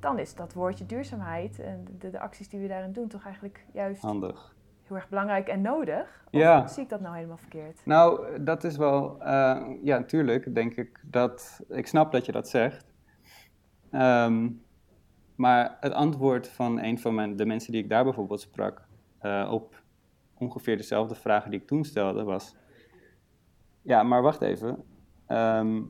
Dan 0.00 0.18
is 0.18 0.34
dat 0.34 0.52
woordje 0.52 0.86
duurzaamheid 0.86 1.58
en 1.58 1.84
de, 1.98 2.10
de 2.10 2.20
acties 2.20 2.48
die 2.48 2.60
we 2.60 2.68
daarin 2.68 2.92
doen 2.92 3.08
toch 3.08 3.24
eigenlijk 3.24 3.64
juist 3.72 4.02
Handig. 4.02 4.54
heel 4.82 4.96
erg 4.96 5.08
belangrijk 5.08 5.48
en 5.48 5.60
nodig. 5.60 6.24
Of 6.30 6.40
Ja. 6.40 6.66
zie 6.66 6.82
ik 6.82 6.88
dat 6.88 7.00
nou 7.00 7.14
helemaal 7.14 7.36
verkeerd? 7.36 7.80
Nou, 7.86 8.42
dat 8.42 8.64
is 8.64 8.76
wel, 8.76 9.20
eh, 9.22 9.26
ja, 9.82 9.98
natuurlijk 9.98 10.54
denk 10.54 10.74
ik 10.74 11.00
dat, 11.04 11.60
ik 11.68 11.86
snap 11.86 12.12
dat 12.12 12.26
je 12.26 12.32
dat 12.32 12.48
zegt. 12.48 12.92
Ehm, 13.90 14.50
maar 15.34 15.76
het 15.80 15.92
antwoord 15.92 16.48
van 16.48 16.82
een 16.82 16.98
van 16.98 17.14
mijn, 17.14 17.36
de 17.36 17.46
mensen 17.46 17.72
die 17.72 17.82
ik 17.82 17.88
daar 17.88 18.04
bijvoorbeeld 18.04 18.40
sprak, 18.40 18.86
eh, 19.18 19.48
op 19.52 19.82
ongeveer 20.38 20.76
dezelfde 20.76 21.14
vragen 21.14 21.50
die 21.50 21.60
ik 21.60 21.66
toen 21.66 21.84
stelde, 21.84 22.24
was, 22.24 22.56
ja, 23.82 24.02
maar 24.02 24.22
wacht 24.22 24.40
even, 24.40 24.84
Ehm, 25.26 25.82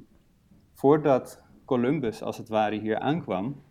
voordat 0.73 1.43
Columbus 1.65 2.23
als 2.23 2.39
het 2.39 2.49
ware 2.49 2.79
hier 2.79 2.99
aankwam, 2.99 3.63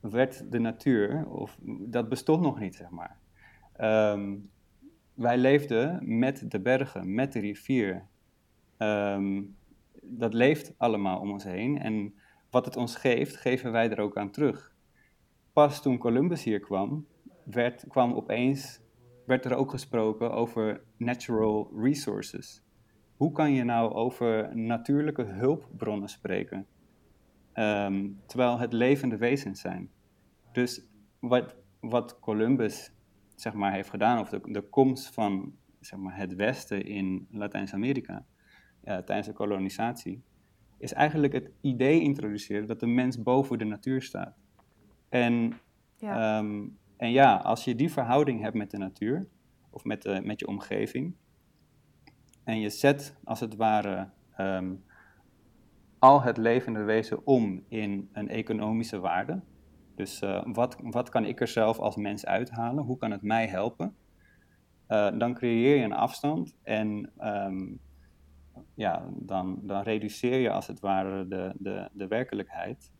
werd 0.00 0.52
de 0.52 0.58
natuur, 0.58 1.26
of 1.28 1.58
dat 1.64 2.08
bestond 2.08 2.42
nog 2.42 2.58
niet, 2.58 2.74
zeg 2.74 2.90
maar. 2.90 3.18
Ehm, 3.72 4.36
wij 5.14 5.38
leefden 5.38 6.18
met 6.18 6.50
de 6.50 6.60
bergen, 6.60 7.14
met 7.14 7.32
de 7.32 7.40
rivier. 7.40 8.06
Ehm, 8.76 9.42
dat 10.02 10.34
leeft 10.34 10.74
allemaal 10.76 11.20
om 11.20 11.30
ons 11.30 11.44
heen. 11.44 11.78
En 11.78 12.14
wat 12.50 12.64
het 12.64 12.76
ons 12.76 12.96
geeft, 12.96 13.36
geven 13.36 13.72
wij 13.72 13.90
er 13.90 14.00
ook 14.00 14.16
aan 14.16 14.30
terug. 14.30 14.74
Pas 15.52 15.82
toen 15.82 15.98
Columbus 15.98 16.44
hier 16.44 16.60
kwam, 16.60 17.06
werd, 17.44 17.84
kwam 17.88 18.12
opeens, 18.12 18.80
werd 19.26 19.44
er 19.44 19.54
ook 19.54 19.70
gesproken 19.70 20.32
over 20.32 20.82
natural 20.96 21.70
resources. 21.76 22.65
Hoe 23.16 23.32
kan 23.32 23.52
je 23.52 23.64
nou 23.64 23.92
over 23.92 24.56
natuurlijke 24.56 25.22
hulpbronnen 25.22 26.08
spreken? 26.08 26.66
Ehm, 27.52 28.08
terwijl 28.26 28.58
het 28.58 28.72
levende 28.72 29.16
wezens 29.16 29.60
zijn. 29.60 29.90
Dus 30.52 30.86
wat, 31.18 31.56
wat 31.80 32.18
Columbus 32.18 32.92
zeg 33.34 33.52
maar, 33.52 33.72
heeft 33.72 33.90
gedaan, 33.90 34.18
of 34.18 34.28
de, 34.28 34.40
de 34.44 34.62
komst 34.62 35.14
van 35.14 35.54
zeg 35.80 35.98
maar, 35.98 36.16
het 36.16 36.34
Westen 36.34 36.86
in 36.86 37.26
Latijns-Amerika 37.30 38.26
eh, 38.80 38.96
tijdens 38.96 39.26
de 39.26 39.32
kolonisatie, 39.32 40.22
is 40.78 40.92
eigenlijk 40.92 41.32
het 41.32 41.50
idee 41.60 42.00
introduceren 42.00 42.66
dat 42.66 42.80
de 42.80 42.86
mens 42.86 43.22
boven 43.22 43.58
de 43.58 43.64
natuur 43.64 44.02
staat. 44.02 44.36
En 45.08 45.52
Ja. 45.98 46.38
Ehm, 46.38 46.68
en 46.96 47.10
ja, 47.10 47.36
als 47.36 47.64
je 47.64 47.74
die 47.74 47.92
verhouding 47.92 48.40
hebt 48.40 48.54
met 48.54 48.70
de 48.70 48.78
natuur, 48.78 49.28
of 49.70 49.84
met, 49.84 50.02
de, 50.02 50.20
met 50.24 50.40
je 50.40 50.46
omgeving, 50.46 51.14
en 52.46 52.60
je 52.60 52.70
zet 52.70 53.16
als 53.24 53.40
het 53.40 53.56
ware 53.56 54.08
ehm, 54.36 54.74
al 55.98 56.22
het 56.22 56.36
levende 56.36 56.82
wezen 56.82 57.26
om 57.26 57.64
in 57.68 58.08
een 58.12 58.28
economische 58.28 58.98
waarde. 58.98 59.40
Dus 59.94 60.20
eh, 60.20 60.42
wat, 60.52 60.76
wat 60.82 61.08
kan 61.08 61.24
ik 61.24 61.40
er 61.40 61.48
zelf 61.48 61.78
als 61.78 61.96
mens 61.96 62.26
uithalen? 62.26 62.84
Hoe 62.84 62.96
kan 62.96 63.10
het 63.10 63.22
mij 63.22 63.46
helpen? 63.46 63.96
Eh, 64.86 65.18
dan 65.18 65.34
creëer 65.34 65.76
je 65.76 65.84
een 65.84 65.92
afstand 65.92 66.56
en 66.62 67.12
ehm, 67.16 67.66
ja, 68.74 69.06
dan, 69.12 69.58
dan 69.62 69.82
reduceer 69.82 70.38
je 70.38 70.50
als 70.50 70.66
het 70.66 70.80
ware 70.80 71.28
de, 71.28 71.52
de, 71.58 71.88
de 71.92 72.06
werkelijkheid. 72.06 72.92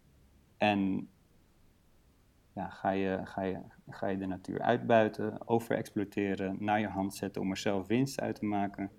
En 0.57 1.09
ja, 2.55 2.69
ga, 2.69 2.91
je, 2.91 3.21
ga, 3.25 3.43
je, 3.43 3.59
ga 3.89 4.07
je 4.07 4.19
de 4.19 4.27
natuur 4.27 4.61
uitbuiten, 4.61 5.49
overexploiteren, 5.49 6.57
naar 6.59 6.81
je 6.81 6.89
hand 6.89 7.15
zetten 7.15 7.43
om 7.43 7.51
er 7.51 7.57
zelf 7.57 7.87
winst 7.87 8.21
uit 8.21 8.35
te 8.35 8.45
maken. 8.45 8.91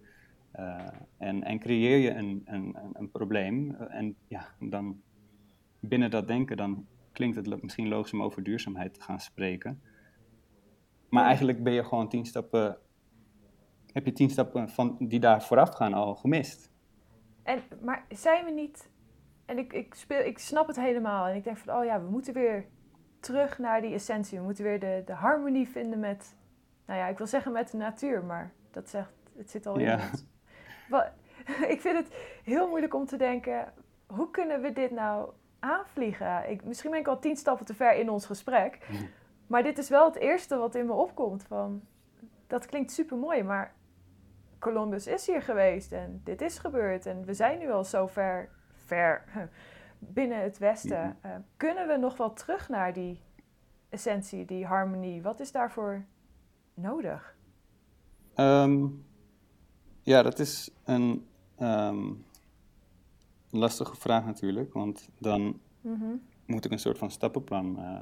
Eh, 0.52 0.88
en, 1.18 1.44
en 1.44 1.60
creëer 1.60 1.98
je 1.98 2.10
een, 2.14 2.42
een, 2.46 2.76
een, 2.84 2.90
een 2.94 3.12
probleem. 3.12 3.76
Eh, 3.76 3.96
En 3.96 4.16
ja, 4.28 4.46
dan 4.60 5.02
binnen 5.80 6.10
dat 6.12 6.28
denken, 6.28 6.58
dan 6.58 6.86
klinkt 7.12 7.36
het 7.36 7.62
misschien 7.62 7.88
logisch 7.88 8.14
om 8.14 8.24
over 8.24 8.44
duurzaamheid 8.44 8.94
te 8.94 9.02
gaan 9.02 9.20
spreken. 9.20 9.82
Maar 11.10 11.22
Ja. 11.22 11.28
eigenlijk 11.28 11.64
ben 11.64 11.74
je 11.74 11.84
gewoon 11.84 12.10
tien 12.10 12.26
stappen, 12.26 12.78
heb 13.92 14.06
je 14.06 14.12
tien 14.14 14.30
stappen 14.30 14.70
van, 14.70 14.96
die 15.00 15.20
daar 15.20 15.44
vooraf 15.44 15.74
gaan 15.74 15.94
al 15.94 16.16
gemist. 16.16 16.72
En, 17.44 17.60
maar 17.82 18.06
zijn 18.10 18.46
we 18.46 18.52
niet... 18.52 18.90
En 19.46 19.58
ik, 19.58 19.74
ik, 19.74 19.94
speel, 19.94 20.20
ik 20.26 20.38
snap 20.40 20.68
het 20.68 20.76
helemaal. 20.76 21.28
En 21.28 21.36
ik 21.36 21.44
denk 21.44 21.58
van, 21.58 21.76
oh 21.76 21.86
ja, 21.86 22.02
we 22.02 22.10
moeten 22.10 22.34
weer 22.34 22.66
terug 23.20 23.58
naar 23.60 23.82
die 23.82 23.94
essentie. 23.94 24.38
We 24.38 24.44
moeten 24.44 24.64
weer 24.64 24.80
de, 24.80 25.02
de 25.06 25.14
harmonie 25.14 25.68
vinden 25.68 26.00
met... 26.00 26.36
Nou 26.86 27.00
ja, 27.00 27.08
ik 27.08 27.18
wil 27.18 27.28
zeggen 27.28 27.52
met 27.52 27.72
de 27.72 27.78
natuur, 27.78 28.24
maar 28.24 28.54
dat 28.72 28.90
zegt... 28.90 29.14
Het 29.38 29.50
zit 29.52 29.66
al 29.66 29.80
Ja. 29.80 29.98
in 29.98 30.10
ons. 30.12 30.26
Ik 31.74 31.82
vind 31.82 31.98
het 31.98 32.16
heel 32.44 32.68
moeilijk 32.68 32.94
om 32.94 33.06
te 33.06 33.18
denken... 33.18 33.74
Hoe 34.08 34.32
kunnen 34.32 34.62
we 34.62 34.74
dit 34.74 34.92
nou 34.92 35.30
aanvliegen? 35.60 36.50
Ik, 36.50 36.64
misschien 36.64 36.92
ben 36.92 37.00
ik 37.00 37.08
al 37.08 37.20
tien 37.20 37.36
stappen 37.36 37.66
te 37.66 37.74
ver 37.74 37.96
in 37.96 38.10
ons 38.10 38.26
gesprek. 38.26 38.88
Maar 39.48 39.64
dit 39.64 39.78
is 39.78 39.90
wel 39.90 40.06
het 40.06 40.16
eerste 40.16 40.58
wat 40.58 40.76
in 40.76 40.86
me 40.86 40.94
opkomt. 40.94 41.44
Van, 41.44 41.82
dat 42.48 42.66
klinkt 42.66 42.92
super 42.92 43.18
mooi, 43.18 43.44
maar 43.44 43.74
Columbus 44.60 45.08
is 45.08 45.28
hier 45.28 45.42
geweest 45.42 45.92
en 45.92 46.22
dit 46.24 46.42
is 46.42 46.58
gebeurd. 46.58 47.06
En 47.06 47.26
we 47.26 47.34
zijn 47.34 47.60
nu 47.60 47.72
al 47.72 47.84
zo 47.84 48.08
ver, 48.08 48.50
ver 48.86 49.24
binnen 50.00 50.42
het 50.42 50.58
Westen. 50.58 51.18
Eh, 51.22 51.32
kunnen 51.58 51.88
we 51.88 51.98
nog 51.98 52.18
wel 52.18 52.34
terug 52.34 52.70
naar 52.70 52.94
die 52.94 53.22
essentie, 53.90 54.46
die 54.46 54.66
harmonie? 54.66 55.22
Wat 55.22 55.40
is 55.40 55.52
daarvoor 55.52 56.06
nodig? 56.74 57.36
Ehm, 58.36 58.86
ja, 60.08 60.22
dat 60.24 60.40
is 60.40 60.70
een 60.84 61.26
ehm, 61.58 62.14
lastige 63.50 63.96
vraag 63.96 64.26
natuurlijk, 64.26 64.74
want 64.74 65.10
dan 65.20 65.60
Mhm. 65.82 66.06
moet 66.46 66.66
ik 66.66 66.72
een 66.72 66.80
soort 66.80 66.98
van 66.98 67.12
stappenplan 67.12 67.80
eh, 67.80 68.02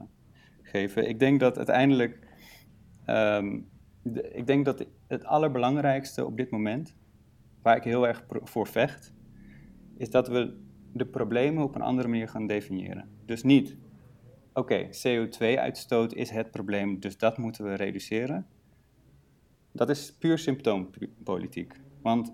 geven. 0.62 1.09
Ik 1.09 1.19
denk 1.19 1.39
dat 1.39 1.57
uiteindelijk, 1.57 2.19
ehm, 3.05 3.59
de- 4.01 4.31
ik 4.31 4.47
denk 4.47 4.65
dat 4.65 4.85
het 5.07 5.24
allerbelangrijkste 5.25 6.25
op 6.25 6.38
dit 6.38 6.50
moment, 6.50 6.95
waar 7.62 7.75
ik 7.77 7.83
heel 7.83 8.07
erg 8.07 8.25
voor 8.29 8.67
vecht, 8.67 9.13
is 9.97 10.09
dat 10.09 10.27
we 10.27 10.57
de 10.93 11.05
problemen 11.05 11.63
op 11.63 11.75
een 11.75 11.81
andere 11.81 12.07
manier 12.07 12.29
gaan 12.29 12.47
definiëren. 12.47 13.09
Dus 13.25 13.43
niet, 13.43 13.77
oké, 14.53 14.89
CO2-uitstoot 14.91 16.13
is 16.13 16.29
het 16.29 16.51
probleem, 16.51 17.00
dus 17.00 17.17
dat 17.17 17.38
moeten 17.38 17.63
we 17.65 17.74
reduceren. 17.74 18.45
dat 19.71 19.89
is 19.89 20.13
puur 20.13 20.38
symptoompolitiek. 20.38 21.74
Want 22.05 22.33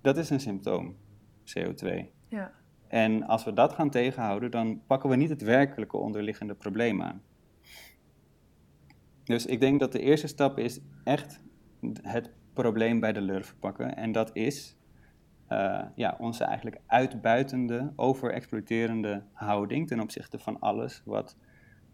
dat 0.00 0.16
is 0.16 0.30
een 0.30 0.40
symptoom, 0.40 0.96
CO2. 1.44 2.04
Ja. 2.28 2.52
En 2.88 3.22
als 3.22 3.44
we 3.44 3.52
dat 3.52 3.72
gaan 3.72 3.90
tegenhouden, 3.90 4.50
dan 4.50 4.82
pakken 4.86 5.10
we 5.10 5.16
niet 5.16 5.28
het 5.28 5.42
werkelijke 5.42 5.96
onderliggende 5.96 6.54
probleem 6.54 7.02
aan. 7.02 7.22
Dus 9.24 9.46
ik 9.46 9.60
denk 9.60 9.80
dat 9.80 9.92
de 9.92 10.00
eerste 10.00 10.26
stap 10.26 10.58
is 10.58 10.80
echt 11.04 11.40
het 12.02 12.30
probleem 12.52 13.00
bij 13.00 13.12
de 13.12 13.20
lurf 13.20 13.56
pakken. 13.58 13.96
En 13.96 14.12
dat 14.12 14.30
is 14.32 14.76
uh, 15.48 15.82
ja, 15.94 16.16
onze 16.18 16.44
eigenlijk 16.44 16.80
uitbuitende, 16.86 17.92
overexploiterende 17.96 19.22
houding 19.32 19.88
ten 19.88 20.00
opzichte 20.00 20.38
van 20.38 20.60
alles 20.60 21.02
wat, 21.04 21.36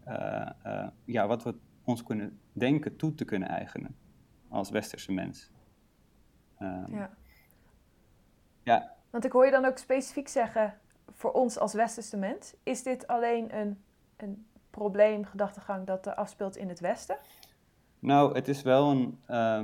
uh, 0.07 0.49
uh, 0.65 0.87
ja, 1.05 1.27
wat 1.27 1.43
we 1.43 1.55
ons 1.83 2.03
kunnen 2.03 2.39
denken 2.51 2.95
toe 2.95 3.13
te 3.15 3.25
kunnen 3.25 3.49
eigenen 3.49 3.95
als 4.49 4.69
westerse 4.69 5.11
mens. 5.11 5.52
Um, 6.63 6.95
ja. 6.95 7.09
ja. 8.63 8.95
Want 9.09 9.25
ik 9.25 9.31
hoor 9.31 9.45
je 9.45 9.51
dan 9.51 9.65
ook 9.65 9.77
specifiek 9.77 10.27
zeggen, 10.27 10.77
voor 11.11 11.31
ons 11.31 11.57
als 11.57 11.73
westerse 11.73 12.17
mens, 12.17 12.55
is 12.63 12.83
dit 12.83 13.07
alleen 13.07 13.57
een, 13.57 13.83
een 14.17 14.45
probleem, 14.69 15.25
gedachtegang 15.25 15.87
dat 15.87 16.05
er 16.05 16.13
afspeelt 16.13 16.57
in 16.57 16.69
het 16.69 16.79
Westen? 16.79 17.17
Nou, 17.99 18.35
het 18.35 18.47
is 18.47 18.61
wel 18.61 18.91
een 18.91 19.19
uh, 19.29 19.61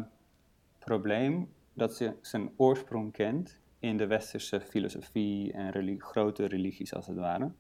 probleem 0.79 1.53
dat 1.73 1.95
ze 1.95 2.15
zijn 2.21 2.51
oorsprong 2.57 3.11
kent 3.11 3.59
in 3.79 3.97
de 3.97 4.07
westerse 4.07 4.61
filosofie 4.61 5.53
en 5.53 5.71
religie, 5.71 6.01
grote 6.01 6.45
religies 6.45 6.93
als 6.93 7.07
het 7.07 7.17
ware. 7.17 7.51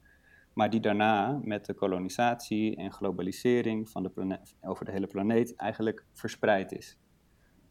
Maar 0.53 0.69
die 0.69 0.79
daarna 0.79 1.39
met 1.43 1.65
de 1.65 1.73
kolonisatie 1.73 2.75
en 2.75 2.91
globalisering 2.91 3.89
van 3.89 4.03
de 4.03 4.09
planeet, 4.09 4.55
over 4.61 4.85
de 4.85 4.91
hele 4.91 5.07
planeet 5.07 5.55
eigenlijk 5.55 6.05
verspreid 6.13 6.71
is. 6.71 6.97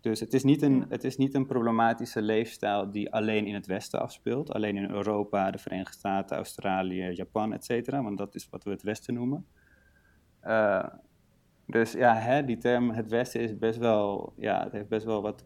Dus 0.01 0.21
het 0.21 0.35
is, 0.35 0.45
niet 0.45 0.63
een, 0.63 0.87
het 0.89 1.05
is 1.05 1.17
niet 1.17 1.35
een 1.35 1.47
problematische 1.47 2.23
leefstijl 2.23 2.91
die 2.91 3.13
alleen 3.13 3.47
in 3.47 3.55
het 3.55 3.67
Westen 3.67 4.01
afspeelt, 4.01 4.53
alleen 4.53 4.77
in 4.77 4.91
Europa, 4.91 5.51
de 5.51 5.59
Verenigde 5.59 5.93
Staten, 5.93 6.37
Australië, 6.37 7.11
Japan, 7.11 7.53
etc. 7.53 7.91
Want 7.91 8.19
dat 8.19 8.35
is 8.35 8.49
wat 8.51 8.65
we 8.65 8.71
het 8.71 8.83
Westen 8.83 9.15
noemen. 9.15 9.47
Uh, 10.45 10.87
dus 11.67 11.93
ja, 11.93 12.15
hè, 12.15 12.45
die 12.45 12.57
term 12.57 12.91
het 12.91 13.09
Westen 13.09 13.41
is 13.41 13.59
best 13.59 13.79
wel, 13.79 14.33
ja, 14.37 14.63
het 14.63 14.73
heeft 14.73 14.89
best 14.89 15.05
wel 15.05 15.23
wat 15.23 15.45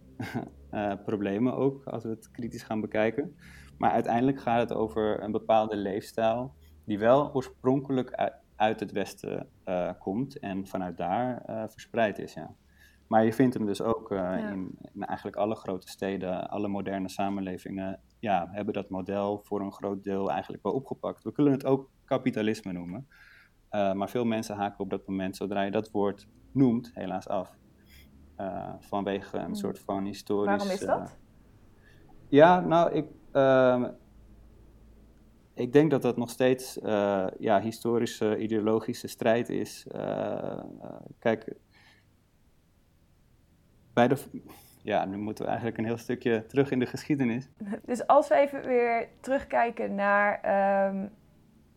uh, 0.71 0.93
problemen 1.05 1.57
ook, 1.57 1.85
als 1.85 2.03
we 2.03 2.09
het 2.09 2.31
kritisch 2.31 2.63
gaan 2.63 2.81
bekijken. 2.81 3.37
Maar 3.79 3.91
uiteindelijk 3.91 4.41
gaat 4.41 4.61
het 4.61 4.79
over 4.79 5.23
een 5.23 5.33
bepaalde 5.33 5.77
leefstijl 5.77 6.55
die 6.85 6.99
wel 6.99 7.35
oorspronkelijk 7.35 8.13
uit, 8.13 8.35
uit 8.57 8.81
het 8.81 8.93
Westen 8.93 9.49
uh, 9.65 9.91
komt 9.99 10.39
en 10.39 10.67
vanuit 10.67 10.97
daar 10.97 11.43
verspreid 11.69 12.19
is, 12.19 12.35
ja. 12.35 12.55
Maar 13.13 13.25
je 13.25 13.33
vindt 13.33 13.55
hem 13.55 13.67
dus 13.67 13.83
ook 13.83 14.09
ja. 14.09 14.37
in, 14.37 14.79
in, 14.93 15.05
eigenlijk 15.05 15.37
alle 15.37 15.55
grote 15.55 15.89
steden, 15.89 16.51
alle 16.51 16.69
moderne 16.69 17.09
samenlevingen, 17.09 18.01
ja, 18.19 18.49
hebben 18.51 18.75
dat 18.75 18.89
model 18.89 19.41
voor 19.45 19.61
een 19.61 19.73
groot 19.73 20.05
deel 20.05 20.31
eigenlijk 20.31 20.63
wel 20.63 20.73
opgepakt. 20.73 21.25
We 21.25 21.33
kunnen 21.33 21.53
het 21.53 21.65
ook 21.65 21.91
kapitalisme 22.05 22.73
noemen. 22.73 23.09
Uh, 23.71 23.93
maar 23.93 24.11
veel 24.11 24.25
mensen 24.25 24.57
haken 24.57 24.79
op 24.79 24.91
dat 24.91 25.07
moment, 25.07 25.37
zodra 25.37 25.63
je 25.63 25.71
dat 25.71 25.91
woord 25.91 26.29
noemt, 26.53 26.91
helaas 26.95 27.29
af. 27.29 27.57
Uh, 28.39 28.73
vanwege 28.79 29.37
een 29.37 29.45
hmm. 29.45 29.55
soort 29.55 29.79
van 29.79 30.05
historisch... 30.05 30.57
Waarom 30.57 30.69
is 30.69 30.81
dat? 30.81 31.19
Ja, 32.29 32.61
nou, 32.61 32.93
ik, 32.93 33.07
ehm, 33.33 33.91
ik 35.55 35.73
denk 35.73 35.91
dat 35.91 36.03
dat 36.03 36.17
nog 36.17 36.31
steeds 36.31 36.79
ja, 37.39 37.61
historische, 37.61 38.39
ideologische 38.39 39.09
strijd 39.09 39.49
is. 39.49 39.87
kijk, 41.19 41.57
bij 43.93 44.09
de... 44.09 44.17
Ja, 44.83 45.05
nu 45.05 45.17
moeten 45.17 45.45
we 45.45 45.51
eigenlijk 45.51 45.79
een 45.79 45.85
heel 45.87 45.99
stukje 45.99 46.47
terug 46.47 46.71
in 46.71 46.79
de 46.79 46.87
geschiedenis. 46.87 47.49
Dus 47.87 48.07
als 48.07 48.29
we 48.29 48.35
even 48.35 48.63
weer 48.63 49.09
terugkijken 49.21 49.95
naar... 49.95 50.41
Um 50.89 51.11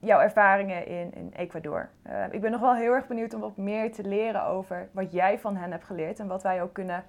jouw 0.06 0.20
ervaringen 0.20 0.88
in, 0.88 1.14
in 1.14 1.34
Ecuador. 1.36 1.90
Uh, 2.08 2.24
ik 2.32 2.42
ben 2.42 2.52
nog 2.52 2.62
wel 2.62 2.76
heel 2.76 2.92
erg 2.92 3.08
benieuwd 3.08 3.34
om 3.34 3.40
wat 3.40 3.58
meer 3.58 3.92
te 3.92 4.04
leren 4.04 4.46
over 4.46 4.90
wat 4.92 5.12
jij 5.12 5.40
van 5.40 5.56
hen 5.56 5.72
hebt 5.72 5.84
geleerd 5.86 6.20
en 6.20 6.28
wat 6.28 6.44
wij 6.44 6.62
ook 6.62 6.74
kunnen 6.74 7.04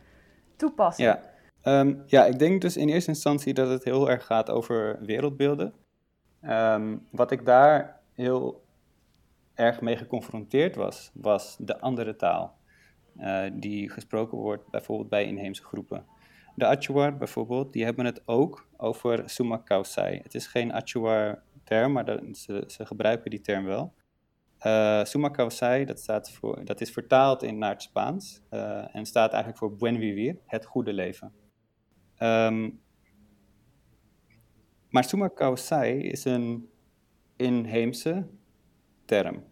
toepassen. 0.56 1.04
Ja, 1.04 1.20
um, 1.80 2.02
ja 2.06 2.24
ik 2.24 2.38
denk 2.38 2.60
dus 2.60 2.76
in 2.76 2.88
eerste 2.88 3.10
instantie 3.10 3.54
dat 3.54 3.68
het 3.68 3.84
heel 3.84 4.10
erg 4.10 4.26
gaat 4.26 4.50
over 4.50 4.98
wereldbeelden. 5.00 5.74
Um, 6.42 7.06
wat 7.10 7.30
ik 7.30 7.44
daar 7.44 8.00
heel 8.14 8.64
erg 9.54 9.80
mee 9.80 9.96
geconfronteerd 9.96 10.76
was, 10.76 11.10
was 11.14 11.56
de 11.60 11.80
andere 11.80 12.16
taal. 12.16 12.58
Uh, 13.20 13.44
die 13.52 13.90
gesproken 13.90 14.38
wordt 14.38 14.70
bijvoorbeeld 14.70 15.08
bij 15.08 15.24
inheemse 15.24 15.62
groepen. 15.62 16.06
De 16.54 16.66
Achuar 16.66 17.16
bijvoorbeeld, 17.16 17.72
die 17.72 17.84
hebben 17.84 18.04
het 18.04 18.22
ook 18.28 18.68
over 18.76 19.30
Sumakausai. 19.30 20.20
Het 20.22 20.34
is 20.34 20.46
geen 20.46 20.72
Achuar 20.72 21.42
term, 21.64 21.92
maar 21.92 22.04
dat, 22.04 22.20
ze, 22.32 22.64
ze, 22.66 22.86
gebruiken 22.86 23.30
die 23.30 23.40
term 23.40 23.64
wel. 23.64 23.94
Uh, 24.66 25.04
Suma 25.04 25.28
Kawasai, 25.28 25.84
dat, 25.84 26.00
staat 26.00 26.30
voor, 26.30 26.64
dat 26.64 26.80
is 26.80 26.90
vertaald 26.90 27.42
in, 27.42 27.58
naar 27.58 27.70
het 27.70 27.82
Spaans 27.82 28.40
uh, 28.50 28.94
en 28.94 29.06
staat 29.06 29.32
eigenlijk 29.32 29.58
voor 29.58 29.76
buen 29.76 29.96
vivir, 29.96 30.38
het 30.46 30.64
goede 30.64 30.92
leven. 30.92 31.32
Um, 32.18 32.80
maar 34.90 35.04
Suma 35.04 35.28
Kawasai 35.28 35.98
is 35.98 36.24
een 36.24 36.70
inheemse 37.36 38.26
term. 39.04 39.44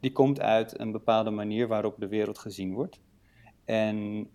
Die 0.00 0.12
komt 0.12 0.40
uit 0.40 0.80
een 0.80 0.92
bepaalde 0.92 1.30
manier 1.30 1.68
waarop 1.68 1.94
de 1.98 2.08
wereld 2.08 2.38
gezien 2.38 2.72
wordt. 2.72 3.00
En 3.64 4.28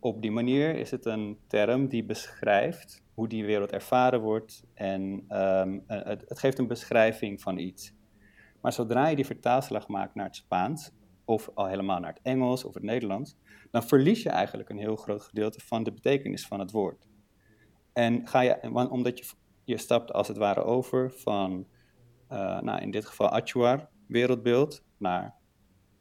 op 0.00 0.22
die 0.22 0.30
manier 0.30 0.76
is 0.76 0.90
het 0.90 1.06
een 1.06 1.38
term 1.46 1.88
die 1.88 2.04
beschrijft 2.04 3.02
hoe 3.14 3.28
die 3.28 3.44
wereld 3.44 3.72
ervaren 3.72 4.20
wordt 4.20 4.64
en 4.74 5.02
um, 5.28 5.84
het, 5.86 6.24
het, 6.28 6.38
geeft 6.38 6.58
een 6.58 6.66
beschrijving 6.66 7.40
van 7.40 7.58
iets. 7.58 7.92
Maar 8.60 8.72
zodra 8.72 9.06
je 9.06 9.16
die 9.16 9.26
vertaalslag 9.26 9.88
maakt 9.88 10.14
naar 10.14 10.26
het 10.26 10.36
Spaans, 10.36 10.90
of 11.24 11.50
al 11.54 11.66
helemaal 11.66 12.00
naar 12.00 12.12
het 12.12 12.22
Engels 12.22 12.64
of 12.64 12.74
het 12.74 12.82
Nederlands, 12.82 13.36
dan 13.70 13.82
verlies 13.82 14.22
je 14.22 14.28
eigenlijk 14.28 14.68
een 14.68 14.78
heel 14.78 14.96
groot 14.96 15.22
gedeelte 15.22 15.60
van 15.60 15.82
de 15.82 15.92
betekenis 15.92 16.46
van 16.46 16.60
het 16.60 16.70
woord. 16.70 17.06
En 17.92 18.26
ga 18.26 18.40
je, 18.40 18.88
omdat 18.90 19.18
je, 19.18 19.24
je 19.64 19.78
stapt 19.78 20.12
als 20.12 20.28
het 20.28 20.36
ware 20.36 20.62
over 20.62 21.10
van, 21.10 21.66
uh, 22.32 22.60
nou 22.60 22.80
in 22.80 22.90
dit 22.90 23.04
geval 23.04 23.28
Achuar, 23.28 23.88
wereldbeeld, 24.06 24.84
naar 25.04 25.34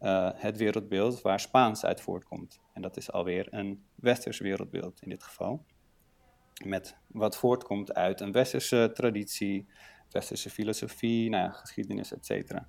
uh, 0.01 0.29
het 0.33 0.57
wereldbeeld 0.57 1.21
waar 1.21 1.39
Spaans 1.39 1.85
uit 1.85 2.01
voortkomt. 2.01 2.59
En 2.73 2.81
dat 2.81 2.97
is 2.97 3.11
alweer 3.11 3.47
een 3.49 3.83
westers 3.95 4.39
wereldbeeld 4.39 5.01
in 5.01 5.09
dit 5.09 5.23
geval 5.23 5.65
met 6.65 6.97
wat 7.07 7.37
voortkomt 7.37 7.93
uit 7.93 8.21
een 8.21 8.31
westerse 8.31 8.91
traditie, 8.93 9.67
westerse 10.11 10.49
filosofie, 10.49 11.29
nou 11.29 11.43
ja, 11.43 11.51
geschiedenis, 11.51 12.13
etc. 12.13 12.59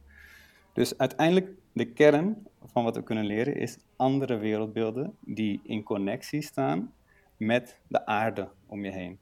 Dus 0.73 0.99
uiteindelijk 0.99 1.51
de 1.73 1.93
kern 1.93 2.47
van 2.65 2.85
wat 2.85 2.97
we 2.97 3.03
kunnen 3.03 3.27
leren 3.27 3.57
is 3.57 3.79
andere 3.97 4.37
wereldbeelden 4.37 5.17
die 5.21 5.61
in 5.63 5.83
connectie 5.83 6.43
staan 6.43 6.93
met 7.37 7.79
de 7.89 8.07
aarde 8.07 8.49
om 8.67 8.85
je 8.85 8.91
heen. 8.91 9.19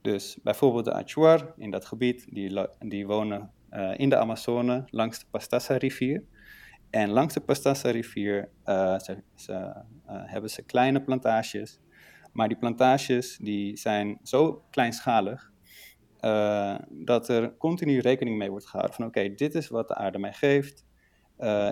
Dus 0.00 0.38
bijvoorbeeld 0.42 0.84
de 0.84 0.92
Achuar 0.92 1.54
in 1.56 1.70
dat 1.70 1.84
gebied, 1.84 2.26
die, 2.30 2.66
die 2.78 3.06
wonen 3.06 3.50
uh, 3.72 3.98
in 3.98 4.08
de 4.08 4.16
Amazone 4.16 4.84
langs 4.90 5.18
de 5.18 5.26
Pastassa-rivier. 5.30 6.22
En 6.94 7.10
langs 7.10 7.34
de 7.34 7.40
Pastassa-rivier 7.40 8.48
uh, 8.66 8.98
ze, 8.98 9.22
ze, 9.34 9.52
uh, 9.52 9.72
hebben 10.06 10.50
ze 10.50 10.62
kleine 10.62 11.02
plantages 11.02 11.80
maar 12.32 12.48
die 12.48 12.56
plantages 12.56 13.36
die 13.36 13.76
zijn 13.76 14.18
zo 14.22 14.64
kleinschalig 14.70 15.52
uh, 16.20 16.78
dat 16.90 17.28
er 17.28 17.56
continu 17.56 17.98
rekening 17.98 18.36
mee 18.38 18.50
wordt 18.50 18.66
gehouden 18.66 18.96
van 18.96 19.06
oké, 19.06 19.34
dit 19.34 19.54
is 19.54 19.68
wat 19.68 19.88
de 19.88 19.94
aarde 19.94 20.18
mij 20.18 20.32
geeft. 20.32 20.84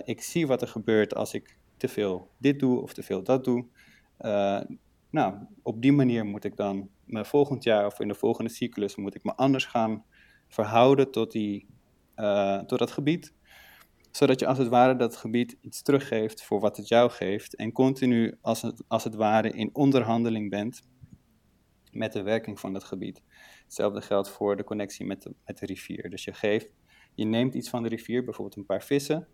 Ik 0.04 0.22
zie 0.22 0.46
wat 0.46 0.62
er 0.62 0.68
gebeurt 0.68 1.14
als 1.14 1.34
ik 1.34 1.58
te 1.76 1.88
veel 1.88 2.30
dit 2.38 2.58
doe 2.58 2.80
of 2.80 2.92
te 2.92 3.02
veel 3.02 3.22
dat 3.22 3.44
doe. 3.44 3.66
Nou, 5.10 5.34
op 5.62 5.82
die 5.82 5.92
manier 5.92 6.24
moet 6.24 6.44
ik 6.44 6.56
dan 6.56 6.88
me 7.04 7.24
volgend 7.24 7.64
jaar 7.64 7.86
of 7.86 8.00
in 8.00 8.08
de 8.08 8.14
volgende 8.14 8.50
cyclus 8.50 8.96
moet 8.96 9.14
ik 9.14 9.24
me 9.24 9.34
anders 9.34 9.64
gaan 9.64 10.04
verhouden 10.48 11.10
tot, 11.10 11.32
die, 11.32 11.66
tot 12.66 12.78
dat 12.78 12.90
gebied 12.90 13.34
zodat 14.12 14.40
je 14.40 14.46
als 14.46 14.58
het 14.58 14.68
ware 14.68 14.96
dat 14.96 15.16
gebied 15.16 15.56
iets 15.60 15.82
teruggeeft 15.82 16.42
voor 16.42 16.60
wat 16.60 16.76
het 16.76 16.88
jou 16.88 17.10
geeft 17.10 17.56
en 17.56 17.72
continu 17.72 18.38
als 18.40 18.62
het, 18.62 18.82
als 18.88 19.04
het 19.04 19.14
ware 19.14 19.50
in 19.50 19.70
onderhandeling 19.72 20.50
bent 20.50 20.82
met 21.90 22.12
de 22.12 22.22
werking 22.22 22.60
van 22.60 22.72
dat 22.72 22.84
gebied. 22.84 23.22
Hetzelfde 23.64 24.00
geldt 24.00 24.28
voor 24.28 24.56
de 24.56 24.64
connectie 24.64 25.06
met 25.06 25.22
de, 25.22 25.34
met 25.44 25.58
de 25.58 25.66
rivier. 25.66 26.10
Dus 26.10 26.24
je 26.24 26.32
geeft, 26.32 26.74
je 27.14 27.24
neemt 27.24 27.54
iets 27.54 27.68
van 27.68 27.82
de 27.82 27.88
rivier, 27.88 28.24
bijvoorbeeld 28.24 28.56
een 28.56 28.66
paar 28.66 28.82
vissen, 28.82 29.28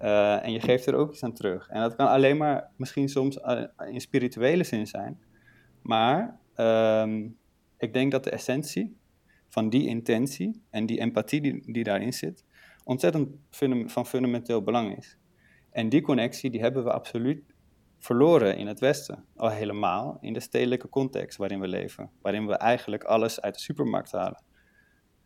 uh, 0.00 0.44
en 0.44 0.52
je 0.52 0.60
geeft 0.60 0.86
er 0.86 0.94
ook 0.94 1.12
iets 1.12 1.22
aan 1.22 1.34
terug. 1.34 1.68
En 1.68 1.80
dat 1.80 1.94
kan 1.94 2.08
alleen 2.08 2.36
maar 2.36 2.70
misschien 2.76 3.08
soms 3.08 3.36
uh, 3.36 3.62
in 3.90 4.00
spirituele 4.00 4.64
zin 4.64 4.86
zijn, 4.86 5.20
maar 5.82 6.40
um, 6.56 7.38
ik 7.78 7.92
denk 7.92 8.12
dat 8.12 8.24
de 8.24 8.30
essentie 8.30 8.96
van 9.48 9.68
die 9.68 9.86
intentie 9.86 10.62
en 10.70 10.86
die 10.86 11.00
empathie 11.00 11.40
die, 11.40 11.72
die 11.72 11.84
daarin 11.84 12.12
zit, 12.12 12.44
ontzettend 12.84 13.28
van 13.86 14.06
fundamenteel 14.06 14.62
belang 14.62 14.96
is. 14.96 15.18
En 15.70 15.88
die 15.88 16.00
connectie 16.00 16.50
die 16.50 16.60
hebben 16.60 16.84
we 16.84 16.92
absoluut 16.92 17.42
verloren 17.98 18.56
in 18.56 18.66
het 18.66 18.80
Westen. 18.80 19.24
Al 19.36 19.50
helemaal 19.50 20.18
in 20.20 20.32
de 20.32 20.40
stedelijke 20.40 20.88
context 20.88 21.38
waarin 21.38 21.60
we 21.60 21.68
leven. 21.68 22.10
Waarin 22.22 22.46
we 22.46 22.54
eigenlijk 22.54 23.04
alles 23.04 23.40
uit 23.40 23.54
de 23.54 23.60
supermarkt 23.60 24.12
halen. 24.12 24.42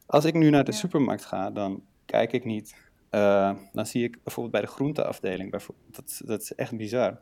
Als 0.07 0.25
ik 0.25 0.35
nu 0.35 0.51
naar 0.51 0.64
de 0.64 0.73
supermarkt 0.73 1.25
ga, 1.25 1.51
dan 1.51 1.85
kijk 2.05 2.33
ik 2.33 2.45
niet. 2.45 2.85
eh, 3.11 3.57
dan 3.73 3.87
zie 3.87 4.05
ik 4.05 4.23
bijvoorbeeld 4.23 4.55
bij 4.55 4.61
de 4.64 4.77
groenteafdeling. 4.77 5.53
Dat, 5.90 6.21
dat 6.25 6.42
is 6.42 6.55
echt 6.55 6.77
bizar. 6.77 7.21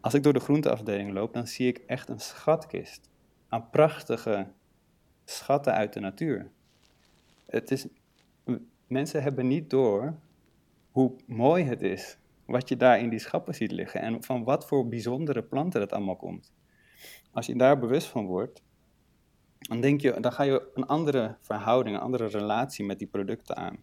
Als 0.00 0.14
ik 0.14 0.22
door 0.22 0.32
de 0.32 0.40
groenteafdeling 0.40 1.12
loop, 1.12 1.32
dan 1.32 1.46
zie 1.46 1.68
ik 1.68 1.78
echt 1.78 2.08
een 2.08 2.20
schatkist. 2.20 3.10
Aan 3.48 3.70
prachtige 3.70 4.52
schatten 5.24 5.72
uit 5.72 5.92
de 5.92 6.00
natuur. 6.00 6.50
Het 7.46 7.70
is, 7.70 7.86
mensen 8.94 9.22
hebben 9.22 9.46
niet 9.46 9.70
door 9.70 10.14
hoe 10.90 11.12
mooi 11.26 11.64
het 11.64 11.82
is. 11.82 12.18
Wat 12.46 12.68
je 12.68 12.76
daar 12.76 12.98
in 12.98 13.08
die 13.08 13.18
schappen 13.18 13.54
ziet 13.54 13.72
liggen. 13.72 14.00
En 14.00 14.22
van 14.22 14.44
wat 14.44 14.66
voor 14.66 14.88
bijzondere 14.88 15.42
planten 15.42 15.80
dat 15.80 15.92
allemaal 15.92 16.16
komt. 16.16 16.52
Als 17.32 17.46
je 17.46 17.56
daar 17.56 17.78
bewust 17.78 18.06
van 18.06 18.26
wordt, 18.26 18.62
dan, 19.58 19.80
denk 19.80 20.00
je, 20.00 20.20
dan 20.20 20.32
ga 20.32 20.42
je 20.42 20.70
een 20.74 20.86
andere 20.86 21.36
verhouding, 21.40 21.96
een 21.96 22.02
andere 22.02 22.26
relatie 22.26 22.84
met 22.84 22.98
die 22.98 23.08
producten 23.08 23.56
aan. 23.56 23.76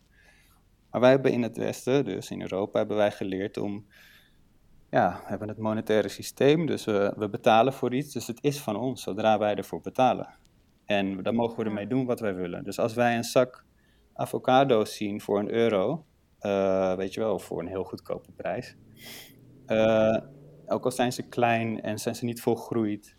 Maar 0.91 1.01
wij 1.01 1.09
hebben 1.09 1.31
in 1.31 1.43
het 1.43 1.57
Westen, 1.57 2.05
dus 2.05 2.31
in 2.31 2.41
Europa, 2.41 2.77
hebben 2.77 2.97
wij 2.97 3.11
geleerd 3.11 3.57
om. 3.57 3.85
Ja, 4.89 5.19
we 5.23 5.29
hebben 5.29 5.47
het 5.47 5.57
monetaire 5.57 6.09
systeem, 6.09 6.65
dus 6.65 6.85
we, 6.85 7.13
we 7.17 7.29
betalen 7.29 7.73
voor 7.73 7.93
iets. 7.93 8.13
Dus 8.13 8.27
het 8.27 8.43
is 8.43 8.59
van 8.59 8.75
ons 8.75 9.03
zodra 9.03 9.37
wij 9.37 9.55
ervoor 9.55 9.81
betalen. 9.81 10.27
En 10.85 11.23
dan 11.23 11.35
mogen 11.35 11.57
we 11.57 11.63
ermee 11.63 11.87
doen 11.87 12.05
wat 12.05 12.19
wij 12.19 12.35
willen. 12.35 12.63
Dus 12.63 12.79
als 12.79 12.93
wij 12.93 13.15
een 13.17 13.23
zak 13.23 13.65
avocado's 14.13 14.95
zien 14.95 15.21
voor 15.21 15.39
een 15.39 15.51
euro, 15.51 16.05
eh, 16.39 16.95
weet 16.95 17.13
je 17.13 17.19
wel, 17.19 17.39
voor 17.39 17.59
een 17.59 17.67
heel 17.67 17.83
goedkope 17.83 18.31
prijs. 18.31 18.75
eh, 19.65 20.17
ook 20.65 20.85
al 20.85 20.91
zijn 20.91 21.13
ze 21.13 21.27
klein 21.27 21.81
en 21.81 21.99
zijn 21.99 22.15
ze 22.15 22.25
niet 22.25 22.41
volgroeid, 22.41 23.17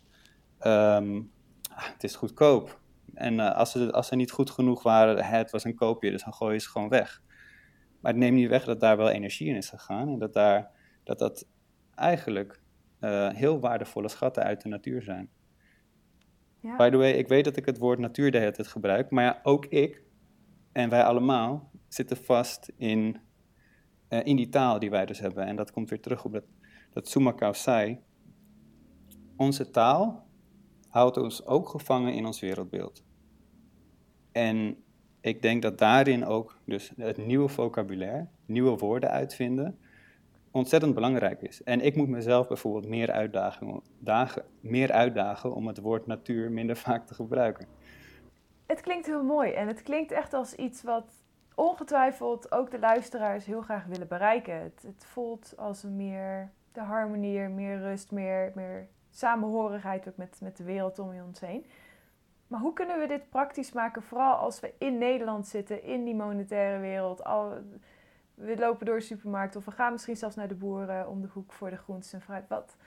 ehm, 0.59 1.21
ah, 1.69 1.91
het 1.91 2.03
is 2.03 2.15
goedkoop. 2.15 2.79
En 3.13 3.39
eh, 3.39 3.55
als, 3.55 3.71
ze, 3.71 3.91
als 3.91 4.07
ze 4.07 4.15
niet 4.15 4.31
goed 4.31 4.49
genoeg 4.49 4.83
waren, 4.83 5.25
het 5.25 5.51
was 5.51 5.63
een 5.63 5.75
koopje, 5.75 6.11
dus 6.11 6.23
dan 6.23 6.33
gooi 6.33 6.53
je 6.53 6.59
ze 6.59 6.69
gewoon 6.69 6.89
weg. 6.89 7.21
Maar 8.01 8.11
het 8.11 8.21
neemt 8.21 8.35
niet 8.35 8.49
weg 8.49 8.63
dat 8.65 8.79
daar 8.79 8.97
wel 8.97 9.09
energie 9.09 9.49
in 9.49 9.55
is 9.55 9.69
gegaan 9.69 10.09
en 10.09 10.19
dat 10.19 10.33
daar, 10.33 10.71
dat, 11.03 11.19
dat 11.19 11.47
eigenlijk 11.95 12.61
heel 13.33 13.59
waardevolle 13.59 14.09
schatten 14.09 14.43
uit 14.43 14.61
de 14.61 14.69
natuur 14.69 15.01
zijn. 15.01 15.29
Ja. 16.59 16.75
By 16.75 16.89
the 16.89 16.97
way, 16.97 17.11
ik 17.11 17.27
weet 17.27 17.43
dat 17.43 17.57
ik 17.57 17.65
het 17.65 17.77
woord 17.77 17.99
natuur 17.99 18.31
de 18.31 18.37
hele 18.37 18.51
tijd 18.51 18.67
gebruik, 18.67 19.09
maar 19.09 19.23
ja, 19.23 19.39
ook 19.43 19.65
ik 19.65 20.01
en 20.73 20.89
wij 20.89 21.03
allemaal 21.03 21.71
zitten 21.87 22.17
vast 22.17 22.71
in, 22.77 23.17
eh, 24.07 24.25
in 24.25 24.35
die 24.35 24.49
taal 24.49 24.79
die 24.79 24.89
wij 24.89 25.05
dus 25.05 25.19
hebben. 25.19 25.45
En 25.45 25.55
dat 25.55 25.71
komt 25.71 25.89
weer 25.89 26.01
terug 26.01 26.25
op 26.25 26.33
dat, 26.33 26.43
dat 26.93 27.07
Sumakau 27.07 27.53
zei. 27.53 27.99
Onze 29.37 29.69
taal 29.69 30.27
houdt 30.87 31.17
ons 31.17 31.45
ook 31.45 31.69
gevangen 31.69 32.13
in 32.13 32.25
ons 32.25 32.39
wereldbeeld. 32.39 33.03
En 34.31 34.83
ik 35.21 35.41
denk 35.41 35.61
dat 35.61 35.77
daarin 35.77 36.25
ook 36.25 36.57
dus 36.65 36.91
het 36.95 37.17
nieuwe 37.17 37.47
vocabulaire, 37.47 38.27
nieuwe 38.45 38.77
woorden 38.77 39.09
uitvinden, 39.09 39.77
ontzettend 40.51 40.93
belangrijk 40.93 41.41
is. 41.41 41.63
En 41.63 41.81
ik 41.81 41.95
moet 41.95 42.07
mezelf 42.07 42.47
bijvoorbeeld 42.47 42.87
meer 42.87 43.11
uitdagen, 43.11 43.81
dagen, 43.99 44.45
meer 44.59 44.91
uitdagen 44.91 45.55
om 45.55 45.67
het 45.67 45.79
woord 45.79 46.07
natuur 46.07 46.51
minder 46.51 46.75
vaak 46.85 47.07
te 47.07 47.13
gebruiken. 47.13 47.67
Het 48.73 48.81
klinkt 48.81 49.05
heel 49.05 49.23
mooi 49.23 49.51
en 49.51 49.67
het 49.67 49.81
klinkt 49.81 50.11
echt 50.11 50.33
als 50.33 50.55
iets 50.55 50.83
wat 50.83 51.13
ongetwijfeld 51.55 52.51
ook 52.51 52.71
de 52.71 52.79
luisteraars 52.79 53.45
heel 53.45 53.61
graag 53.61 53.85
willen 53.85 54.07
bereiken. 54.07 54.61
Het, 54.61 54.83
het 54.87 55.05
voelt 55.05 55.53
als 55.57 55.83
een 55.83 55.95
meer 55.95 56.51
de 56.71 56.81
harmonie, 56.81 57.39
meer 57.39 57.79
rust, 57.79 58.11
meer, 58.11 58.51
meer 58.55 58.87
samenhorigheid 59.09 60.07
ook 60.07 60.17
met, 60.17 60.37
met 60.41 60.57
de 60.57 60.63
wereld 60.63 60.99
om 60.99 61.21
ons 61.27 61.39
heen. 61.39 61.65
Maar 62.47 62.59
hoe 62.59 62.73
kunnen 62.73 62.99
we 62.99 63.07
dit 63.07 63.29
praktisch 63.29 63.71
maken, 63.71 64.03
vooral 64.03 64.35
als 64.35 64.59
we 64.59 64.73
in 64.77 64.97
Nederland 64.97 65.47
zitten, 65.47 65.83
in 65.83 66.03
die 66.03 66.15
monetaire 66.15 66.79
wereld? 66.79 67.23
Al, 67.23 67.53
we 68.33 68.57
lopen 68.57 68.85
door 68.85 68.97
de 68.97 69.03
supermarkt 69.03 69.55
of 69.55 69.65
we 69.65 69.71
gaan 69.71 69.91
misschien 69.91 70.17
zelfs 70.17 70.35
naar 70.35 70.47
de 70.47 70.55
boeren 70.55 71.09
om 71.09 71.21
de 71.21 71.29
hoek 71.33 71.51
voor 71.51 71.69
de 71.69 71.77
groenten 71.77 72.11
en 72.11 72.21
fruit. 72.21 72.47
Wat, 72.47 72.77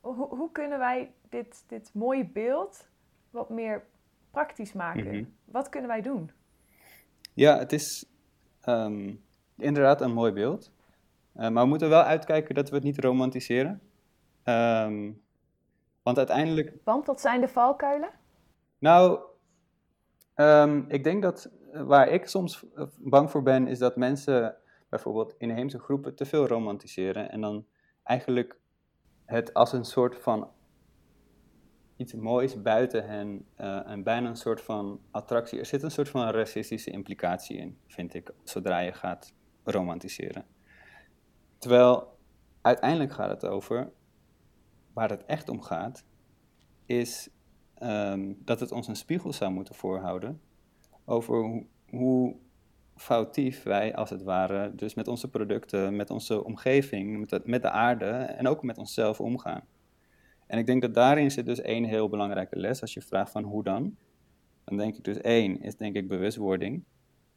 hoe, 0.00 0.26
hoe 0.28 0.52
kunnen 0.52 0.78
wij 0.78 1.12
dit, 1.28 1.64
dit 1.66 1.90
mooie 1.94 2.24
beeld 2.26 2.88
wat 3.30 3.48
meer 3.48 3.84
praktisch 4.38 4.72
maken? 4.72 5.06
Mhm. 5.06 5.24
Wat 5.44 5.68
kunnen 5.68 5.90
wij 5.90 6.00
doen? 6.00 6.30
Ja, 7.34 7.58
het 7.58 7.72
is 7.72 8.06
ehm, 8.60 9.14
inderdaad 9.56 10.00
een 10.00 10.12
mooi 10.12 10.32
beeld. 10.32 10.72
Eh, 11.32 11.48
maar 11.48 11.62
we 11.62 11.68
moeten 11.68 11.88
wel 11.88 12.02
uitkijken 12.02 12.54
dat 12.54 12.68
we 12.68 12.74
het 12.74 12.84
niet 12.84 12.98
romantiseren. 12.98 13.80
Ehm, 14.42 15.12
want 16.02 16.18
uiteindelijk 16.18 16.72
Want 16.84 17.06
dat 17.06 17.20
zijn 17.20 17.40
de 17.40 17.48
valkuilen? 17.48 18.10
Nou, 18.78 19.20
ehm, 20.34 20.82
ik 20.88 21.04
denk 21.04 21.22
dat 21.22 21.50
eh, 21.72 21.82
waar 21.82 22.08
ik 22.08 22.26
soms 22.26 22.64
eh, 22.74 22.84
bang 22.98 23.30
voor 23.30 23.42
ben, 23.42 23.66
is 23.66 23.78
dat 23.78 23.96
mensen 23.96 24.56
bijvoorbeeld 24.88 25.34
inheemse 25.38 25.78
groepen 25.78 26.14
te 26.14 26.24
veel 26.24 26.46
romantiseren 26.46 27.30
en 27.30 27.40
dan 27.40 27.66
eigenlijk 28.02 28.56
het 29.24 29.54
als 29.54 29.72
een 29.72 29.84
soort 29.84 30.16
van 30.16 30.50
iets 31.98 32.14
moois 32.14 32.62
buiten 32.62 33.06
hen 33.06 33.46
eh, 33.54 33.90
en 33.90 34.02
bijna 34.02 34.28
een 34.28 34.36
soort 34.36 34.60
van 34.60 35.00
attractie. 35.10 35.58
Er 35.58 35.66
zit 35.66 35.82
een 35.82 35.90
soort 35.90 36.08
van 36.08 36.30
racistische 36.30 36.90
implicatie 36.90 37.56
in, 37.56 37.78
vind 37.86 38.14
ik, 38.14 38.30
zodra 38.44 38.78
je 38.78 38.92
gaat 38.92 39.34
romantiseren. 39.64 40.44
Terwijl 41.58 42.18
uiteindelijk 42.62 43.12
gaat 43.12 43.30
het 43.30 43.44
over, 43.44 43.90
waar 44.92 45.10
het 45.10 45.24
echt 45.24 45.48
om 45.48 45.62
gaat, 45.62 46.04
is 46.86 47.28
ehm, 47.74 48.32
dat 48.38 48.60
het 48.60 48.72
ons 48.72 48.88
een 48.88 48.96
spiegel 48.96 49.32
zou 49.32 49.50
moeten 49.52 49.74
voorhouden 49.74 50.40
over 51.04 51.64
hoe, 51.90 52.36
foutief 52.96 53.62
wij 53.62 53.94
als 53.96 54.10
het 54.10 54.22
ware 54.22 54.74
dus 54.74 54.94
met 54.94 55.08
onze 55.08 55.30
producten, 55.30 55.96
met 55.96 56.10
onze 56.10 56.44
omgeving, 56.44 57.18
met 57.18 57.46
met 57.46 57.62
de 57.62 57.70
aarde 57.70 58.10
en 58.10 58.48
ook 58.48 58.62
met 58.62 58.78
onszelf 58.78 59.20
omgaan. 59.20 59.62
En 60.48 60.58
ik 60.58 60.66
denk 60.66 60.82
dat 60.82 60.94
daarin 60.94 61.30
zit 61.30 61.46
dus 61.46 61.60
één 61.60 61.84
heel 61.84 62.08
belangrijke 62.08 62.58
les. 62.58 62.80
Als 62.80 62.94
je 62.94 63.02
vraagt 63.02 63.30
van 63.30 63.42
hoe 63.44 63.62
dan, 63.62 63.96
dan 64.64 64.76
denk 64.76 64.96
ik 64.96 65.04
dus 65.04 65.20
één 65.20 65.60
is 65.60 65.76
denk 65.76 65.96
ik 65.96 66.08
bewustwording. 66.08 66.84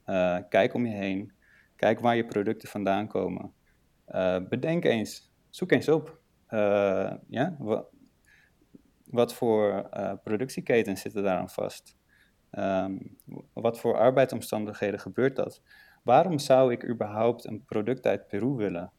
Eh, 0.03 0.37
kijk 0.49 0.73
om 0.73 0.85
je 0.85 0.93
heen, 0.95 1.31
kijk 1.75 1.99
waar 1.99 2.15
je 2.15 2.25
producten 2.25 2.69
vandaan 2.69 3.07
komen. 3.07 3.53
Eh, 4.05 4.37
bedenk 4.49 4.85
eens, 4.85 5.31
zoek 5.49 5.71
eens 5.71 5.89
op. 5.89 6.19
Eh, 6.47 7.13
ja, 7.27 7.55
wa- 7.59 7.85
wat 9.05 9.33
voor 9.33 9.89
productieketens 10.23 11.01
zitten 11.01 11.23
daaraan 11.23 11.49
vast? 11.49 11.97
Ehm, 12.49 12.97
wat 13.53 13.79
voor 13.79 13.97
arbeidsomstandigheden 13.97 14.99
gebeurt 14.99 15.35
dat? 15.35 15.61
Waarom 16.03 16.39
zou 16.39 16.71
ik 16.71 16.89
überhaupt 16.89 17.45
een 17.45 17.65
product 17.65 18.05
uit 18.05 18.27
Peru 18.27 18.47
willen? 18.55 18.91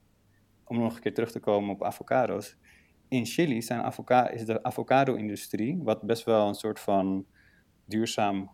Om 0.65 0.79
nog 0.79 0.95
een 0.95 1.01
keer 1.03 1.15
terug 1.15 1.31
te 1.31 1.41
komen 1.41 1.71
op 1.75 1.85
avocado's. 1.85 2.57
In 3.13 3.27
Chili 3.27 3.63
zijn 3.63 3.93
is 4.33 4.45
de 4.45 4.63
avocado-industrie, 4.63 5.83
wat 5.83 6.03
best 6.03 6.25
wel 6.25 6.49
een 6.49 6.55
soort 6.55 6.81
van 6.81 7.27
duurzaam 7.85 8.51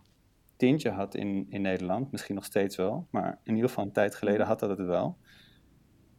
tintje 0.55 0.89
had 0.89 1.15
in, 1.15 1.45
in 1.49 1.61
Nederland, 1.61 2.11
misschien 2.11 2.35
nog 2.35 2.45
steeds 2.45 2.75
wel, 2.75 3.07
maar 3.11 3.39
in 3.43 3.53
ieder 3.55 3.69
geval 3.69 3.85
een 3.85 3.91
tijd 3.91 4.15
geleden 4.15 4.45
had 4.45 4.59
dat 4.59 4.69
het 4.69 4.87
wel. 4.87 5.17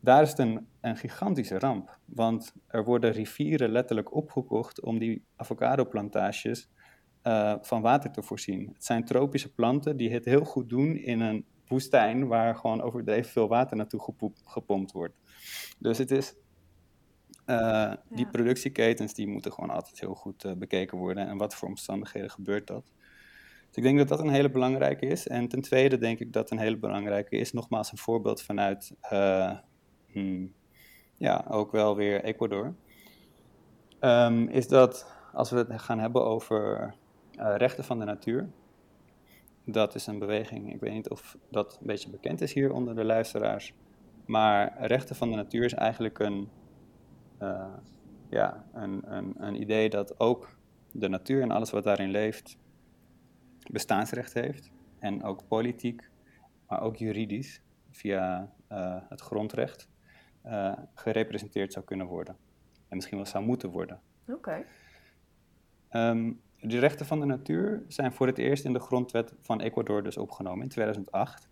Daar 0.00 0.22
is 0.22 0.29
het 0.29 0.38
een, 0.38 0.66
een 0.81 0.96
gigantische 0.96 1.59
ramp, 1.59 1.98
want 2.05 2.55
er 2.66 2.85
worden 2.85 3.12
rivieren 3.12 3.70
letterlijk 3.70 4.14
opgekocht 4.14 4.83
om 4.83 4.98
die 4.98 5.24
avocadoplantages 5.37 6.70
eh, 7.22 7.55
van 7.61 7.83
water 7.83 8.11
te 8.11 8.22
voorzien. 8.22 8.70
Het 8.72 8.85
zijn 8.85 9.05
tropische 9.05 9.53
planten 9.53 9.96
die 9.96 10.12
het 10.12 10.24
heel 10.24 10.44
goed 10.44 10.68
doen 10.68 10.96
in 10.96 11.20
een 11.20 11.44
woestijn 11.66 12.26
waar 12.26 12.57
gewoon 12.57 12.83
overdreven 12.83 13.31
veel 13.33 13.48
water 13.48 13.76
naartoe 13.76 14.00
gepo- 14.00 14.33
gepompt 14.44 14.92
wordt. 14.92 15.14
Dus 15.79 15.98
het 15.98 16.11
is, 16.11 16.35
eh, 17.51 17.93
die 18.09 18.27
productieketens 18.27 19.15
die 19.15 19.29
moeten 19.29 19.53
gewoon 19.53 19.71
altijd 19.71 20.01
heel 20.01 20.15
goed 20.15 20.45
eh, 20.45 20.53
bekeken 20.53 20.99
worden 20.99 21.29
en 21.29 21.37
wat 21.37 21.55
voor 21.55 21.69
omstandigheden 21.69 22.31
gebeurt 22.31 22.67
dat. 22.67 22.85
Dus 23.67 23.77
ik 23.77 23.83
denk 23.83 23.99
dat 23.99 24.09
dat 24.09 24.21
een 24.21 24.29
hele 24.29 24.51
belangrijke 24.51 25.07
is. 25.07 25.29
En 25.29 25.49
ten 25.49 25.61
tweede 25.61 25.99
denk 25.99 26.19
ik 26.19 26.33
dat 26.33 26.51
een 26.51 26.59
hele 26.59 26.77
belangrijke 26.77 27.37
is, 27.37 27.53
nogmaals 27.53 27.93
een 27.93 27.99
voorbeeld 27.99 28.43
vanuit, 28.43 28.97
eh, 29.01 29.53
hmm, 30.13 30.53
ja, 31.17 31.45
ook 31.49 31.73
wel 31.73 31.97
weer 31.97 32.25
Ecuador. 32.25 32.75
Ehm, 33.99 34.49
is 34.49 34.69
dat 34.69 35.13
als 35.33 35.51
we 35.51 35.57
het 35.57 35.81
gaan 35.81 35.99
hebben 35.99 36.25
over 36.25 36.95
rechten 37.35 37.85
van 37.85 37.99
de 37.99 38.05
natuur, 38.05 38.51
dat 39.65 39.95
is 39.95 40.07
een 40.07 40.19
beweging, 40.19 40.73
ik 40.73 40.81
weet 40.81 40.93
niet 40.93 41.11
of 41.11 41.37
dat 41.51 41.79
een 41.81 41.87
beetje 41.87 42.11
bekend 42.11 42.41
is 42.41 42.53
hier 42.53 42.73
onder 42.73 42.95
de 42.95 43.05
luisteraars, 43.05 43.75
maar 44.27 44.87
rechten 44.87 45.17
van 45.17 45.31
de 45.31 45.37
natuur 45.37 45.65
is 45.65 45.75
eigenlijk 45.75 46.19
een, 46.19 46.49
eh, 47.40 47.74
ja, 48.29 48.64
een, 48.72 49.14
een, 49.14 49.35
een 49.37 49.61
idee 49.61 49.88
dat 49.88 50.20
ook 50.20 50.59
de 50.92 51.09
natuur 51.09 51.42
en 51.42 51.50
alles 51.50 51.70
wat 51.70 51.85
daarin 51.85 52.11
leeft 52.11 52.59
bestaansrecht 53.70 54.33
heeft. 54.33 54.70
En 54.98 55.22
ook 55.22 55.48
politiek, 55.48 56.11
maar 56.68 56.81
ook 56.83 56.96
juridisch, 56.96 57.62
via 57.90 58.53
eh, 58.66 58.96
het 59.09 59.20
grondrecht, 59.20 59.88
eh, 60.42 60.72
gerepresenteerd 60.94 61.72
zou 61.72 61.85
kunnen 61.85 62.07
worden. 62.07 62.37
en 62.88 62.96
misschien 62.96 63.18
wel 63.18 63.26
zou 63.26 63.44
moeten 63.44 63.70
worden. 63.70 64.00
Oké. 64.29 64.64
Ehm, 65.88 66.33
de 66.61 66.79
rechten 66.79 67.07
van 67.07 67.20
de 67.20 67.26
natuur 67.26 67.85
zijn 67.88 68.12
voor 68.12 68.26
het 68.26 68.38
eerst 68.38 68.64
in 68.64 68.72
de 68.72 68.81
grondwet 68.81 69.35
van 69.40 69.61
Ecuador 69.61 70.03
dus 70.03 70.16
opgenomen 70.16 70.62
in 70.62 70.68
2008. 70.68 71.48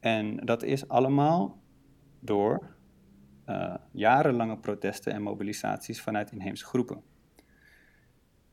En 0.00 0.36
dat 0.36 0.62
is 0.62 0.88
allemaal 0.88 1.62
door 2.20 2.73
eh, 3.44 3.74
jarenlange 3.90 4.56
protesten 4.56 5.12
en 5.12 5.22
mobilisaties 5.22 6.02
vanuit 6.02 6.32
inheemse 6.32 6.64
groepen. 6.64 7.02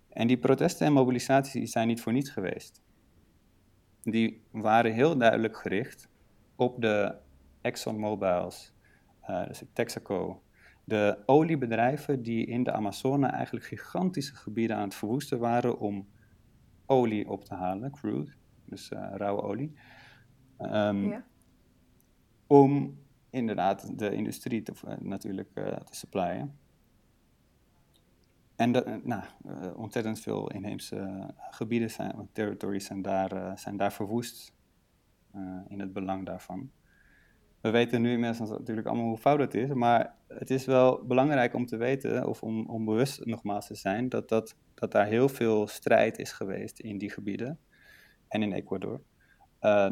En 0.10 0.28
die 0.28 0.38
protesten 0.38 0.86
en 0.88 0.94
mobilisaties 0.94 1.72
zijn 1.72 1.88
niet 1.88 2.02
voor 2.02 2.14
niets 2.14 2.30
geweest. 2.30 2.82
Die 4.04 4.44
waren 4.52 4.94
heel 4.94 5.18
duidelijk 5.18 5.58
gericht 5.58 6.10
op 6.56 6.82
de 6.82 7.16
ExxonMobil's, 7.62 8.74
uh, 9.30 9.48
dus 9.48 9.64
Texaco, 9.74 10.44
de 10.84 11.18
oliebedrijven 11.26 12.22
die 12.22 12.46
in 12.46 12.64
de 12.64 12.72
Amazone 12.72 13.28
eigenlijk 13.28 13.66
gigantische 13.66 14.36
gebieden 14.36 14.76
aan 14.76 14.84
het 14.84 14.96
verwoesten 14.96 15.40
waren 15.40 15.80
om 15.80 16.08
olie 16.86 17.30
op 17.30 17.46
te 17.46 17.54
halen, 17.54 17.92
crude, 17.92 18.34
dus 18.66 18.92
uh, 18.92 19.10
rauwe 19.14 19.42
olie. 19.42 19.74
Um, 20.60 21.10
ja. 21.10 21.26
Om 22.48 23.00
inderdaad 23.32 24.00
de 24.00 24.16
industrie 24.16 24.62
te, 24.62 24.74
uh, 24.88 24.94
natuurlijk 25.00 25.50
uh, 25.54 25.66
te 25.66 25.96
supplyen. 25.96 26.60
En 28.56 28.72
dat, 28.72 29.04
nou, 29.04 29.24
ontzettend 29.76 30.20
veel 30.20 30.52
inheemse 30.52 31.30
gebieden, 31.38 31.92
zijn, 31.92 32.30
territories 32.32 32.86
zijn 32.86 33.02
daar, 33.02 33.60
zijn 33.60 33.78
daar 33.78 33.94
verwoest 33.94 34.54
in 35.68 35.80
het 35.80 35.94
belang 35.94 36.26
daarvan 36.26 36.72
we 37.62 37.70
weten 37.70 38.02
nu 38.02 38.12
inmiddels 38.12 38.50
natuurlijk 38.50 38.88
allemaal 38.88 39.06
hoe 39.06 39.18
fout 39.18 39.40
het 39.40 39.54
is, 39.54 39.74
maar 39.74 40.16
het 40.28 40.50
is 40.50 40.66
wel 40.66 41.06
belangrijk 41.06 41.54
om 41.54 41.66
te 41.66 41.78
weten, 41.78 42.28
of 42.28 42.44
om, 42.44 42.66
om 42.66 42.86
bewust 42.86 43.26
nogmaals 43.26 43.68
te 43.68 43.76
zijn, 43.76 44.10
dat, 44.10 44.30
dat, 44.30 44.56
dat 44.74 44.92
daar 44.92 45.06
heel 45.06 45.30
veel 45.30 45.68
strijd 45.68 46.18
is 46.18 46.32
geweest 46.32 46.80
in 46.80 46.98
die 46.98 47.10
gebieden 47.10 47.60
en 48.28 48.44
in 48.44 48.54
Ecuador. 48.54 49.02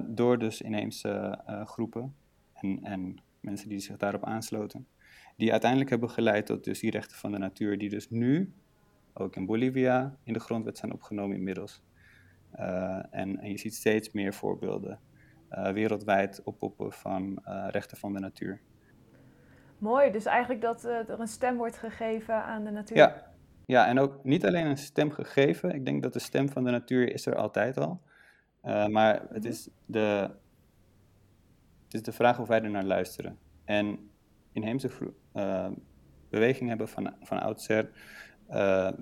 Door 0.08 0.40
dus 0.40 0.62
inheemse 0.62 1.40
groepen 1.66 2.16
en, 2.54 2.80
en 2.84 3.18
mensen 3.42 3.70
die 3.70 3.80
zich 3.80 3.98
daarop 3.98 4.26
aansloten. 4.26 4.88
Die 5.36 5.52
uiteindelijk 5.52 5.90
hebben 5.90 6.10
geleid 6.10 6.46
tot 6.46 6.64
dus 6.64 6.80
die 6.80 6.92
rechten 6.92 7.18
van 7.18 7.32
de 7.32 7.38
natuur, 7.38 7.78
die 7.78 7.90
dus 7.90 8.10
nu, 8.10 8.54
ook 9.14 9.36
in 9.36 9.46
Bolivia, 9.46 10.18
in 10.24 10.34
de 10.34 10.40
grondwet 10.40 10.78
zijn 10.78 10.94
opgenomen 10.94 11.38
inmiddels. 11.38 11.84
Uh, 12.60 13.04
en, 13.12 13.40
en 13.40 13.50
je 13.50 13.58
ziet 13.58 13.76
steeds 13.76 14.12
meer 14.12 14.34
voorbeelden 14.34 15.00
uh, 15.52 15.72
wereldwijd 15.72 16.42
oppoppen 16.44 16.92
van 16.92 17.40
uh, 17.48 17.68
rechten 17.70 17.98
van 17.98 18.14
de 18.14 18.20
natuur. 18.20 18.62
Mooi, 19.78 20.12
dus 20.12 20.26
eigenlijk 20.26 20.62
dat 20.62 20.84
er 20.84 21.20
een 21.20 21.28
stem 21.28 21.58
wordt 21.58 21.78
gegeven 21.78 22.44
aan 22.44 22.64
de 22.64 22.72
natuur. 22.72 22.98
Ja. 22.98 23.32
ja, 23.66 23.88
en 23.88 24.00
ook 24.00 24.24
niet 24.24 24.46
alleen 24.46 24.66
een 24.66 24.78
stem 24.78 25.12
gegeven. 25.12 25.72
Ik 25.72 25.86
denk 25.86 26.04
dat 26.04 26.14
de 26.14 26.20
stem 26.20 26.50
van 26.50 26.64
de 26.64 26.72
natuur 26.72 27.14
is 27.14 27.26
er 27.26 27.36
altijd 27.36 27.78
al. 27.78 28.02
maar 28.88 29.26
het 29.30 29.46
is, 29.46 29.70
de, 29.86 30.30
het 31.90 31.94
is 31.94 32.02
de 32.02 32.12
vraag 32.12 32.40
of 32.40 32.48
wij 32.48 32.62
er 32.62 32.70
naar 32.70 32.84
luisteren. 32.84 33.38
En 33.66 34.10
inheemse 34.52 34.90
bewegingen 36.30 36.70
hebben 36.70 36.88
van, 36.88 37.14
van 37.22 37.40
oudsher 37.40 37.90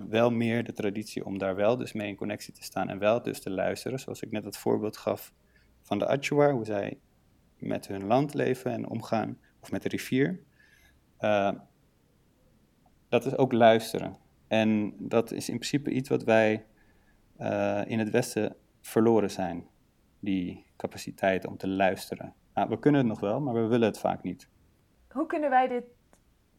wel 0.08 0.30
meer 0.30 0.64
de 0.64 0.72
traditie 0.72 1.24
om 1.24 1.38
daar 1.38 1.54
wel 1.54 1.76
dus 1.76 1.92
mee 1.92 2.08
in 2.08 2.16
connectie 2.16 2.54
te 2.54 2.62
staan 2.62 2.88
en 2.88 2.98
wel 2.98 3.22
dus 3.22 3.40
te 3.40 3.50
luisteren. 3.50 3.98
Zoals 3.98 4.22
ik 4.22 4.30
net 4.30 4.44
het 4.44 4.56
voorbeeld 4.56 4.96
gaf 4.96 5.32
van 5.82 5.98
de 5.98 6.06
Achuar, 6.06 6.52
hoe 6.52 6.64
zij 6.64 6.98
met 7.58 7.88
hun 7.88 8.06
land 8.06 8.34
leven 8.34 8.72
en 8.72 8.88
omgaan, 8.88 9.38
of 9.60 9.70
met 9.70 9.82
de 9.82 9.88
rivier. 9.88 10.40
Uh, 11.20 11.52
dat 13.08 13.26
is 13.26 13.36
ook 13.36 13.52
luisteren. 13.52 14.16
En 14.48 14.94
dat 14.98 15.32
is 15.32 15.48
in 15.48 15.54
principe 15.54 15.90
iets 15.90 16.08
wat 16.08 16.24
wij 16.24 16.64
uh, 17.40 17.82
in 17.86 17.98
het 17.98 18.10
Westen 18.10 18.56
verloren 18.80 19.30
zijn. 19.30 19.66
Die 20.20 20.66
capaciteit 20.76 21.46
om 21.46 21.56
te 21.56 21.68
luisteren. 21.68 22.34
We 22.66 22.78
kunnen 22.78 23.00
het 23.00 23.08
nog 23.08 23.20
wel, 23.20 23.40
maar 23.40 23.54
we 23.54 23.66
willen 23.66 23.88
het 23.88 23.98
vaak 23.98 24.22
niet. 24.22 24.48
Hoe 25.12 25.26
kunnen 25.26 25.50
wij 25.50 25.68
dit 25.68 25.84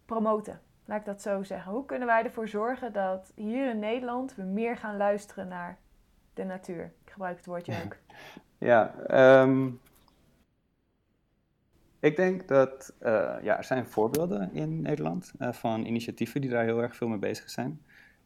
promoten? 0.05 0.61
Laat 0.85 0.99
ik 0.99 1.05
dat 1.05 1.21
zo 1.21 1.43
zeggen. 1.43 1.71
Hoe 1.71 1.85
kunnen 1.85 2.07
wij 2.07 2.23
ervoor 2.23 2.47
zorgen 2.47 2.93
dat 2.93 3.31
hier 3.35 3.69
in 3.69 3.79
Nederland 3.79 4.35
we 4.35 4.43
meer 4.43 4.77
gaan 4.77 4.97
luisteren 4.97 5.47
naar 5.47 5.77
de 6.33 6.43
natuur? 6.43 6.93
Ik 7.05 7.11
gebruik 7.11 7.37
het 7.37 7.45
woordje 7.45 7.73
ook. 7.85 7.95
Ja, 8.57 8.93
um, 9.41 9.79
ik 11.99 12.15
denk 12.15 12.47
dat 12.47 12.95
uh, 13.01 13.35
ja, 13.41 13.57
er 13.57 13.63
zijn 13.63 13.85
voorbeelden 13.85 14.53
in 14.53 14.81
Nederland 14.81 15.33
uh, 15.39 15.51
van 15.51 15.85
initiatieven 15.85 16.41
die 16.41 16.49
daar 16.49 16.63
heel 16.63 16.81
erg 16.81 16.95
veel 16.95 17.07
mee 17.07 17.17
bezig 17.17 17.49
zijn. 17.49 17.81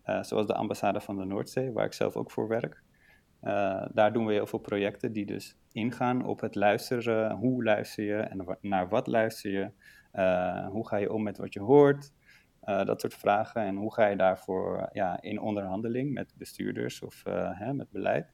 Uh, 0.05 0.23
zoals 0.23 0.47
de 0.47 0.53
ambassade 0.53 1.01
van 1.01 1.17
de 1.17 1.25
Noordzee, 1.25 1.71
waar 1.71 1.85
ik 1.85 1.93
zelf 1.93 2.15
ook 2.15 2.31
voor 2.31 2.47
werk. 2.47 2.81
Daar 3.93 4.13
doen 4.13 4.25
we 4.25 4.33
heel 4.33 4.47
veel 4.47 4.59
projecten 4.59 5.11
die 5.11 5.25
dus 5.25 5.57
ingaan 5.71 6.25
op 6.25 6.39
het 6.39 6.55
luisteren. 6.55 7.31
Hoe 7.31 7.63
luister 7.63 8.03
je 8.03 8.15
en 8.15 8.57
naar 8.61 8.89
wat 8.89 9.07
luister 9.07 9.51
je? 9.51 9.71
hoe 10.69 10.87
ga 10.87 10.97
je 10.97 11.13
om 11.13 11.23
met 11.23 11.37
wat 11.37 11.53
je 11.53 11.59
hoort? 11.59 12.11
dat 12.65 13.01
soort 13.01 13.13
vragen. 13.13 13.61
En 13.61 13.75
hoe 13.75 13.93
ga 13.93 14.07
je 14.07 14.15
daarvoor 14.15 14.89
ja, 14.91 15.21
in 15.21 15.39
onderhandeling 15.39 16.13
met 16.13 16.33
bestuurders 16.37 17.01
of 17.01 17.23
hè, 17.53 17.73
met 17.73 17.91
beleid? 17.91 18.33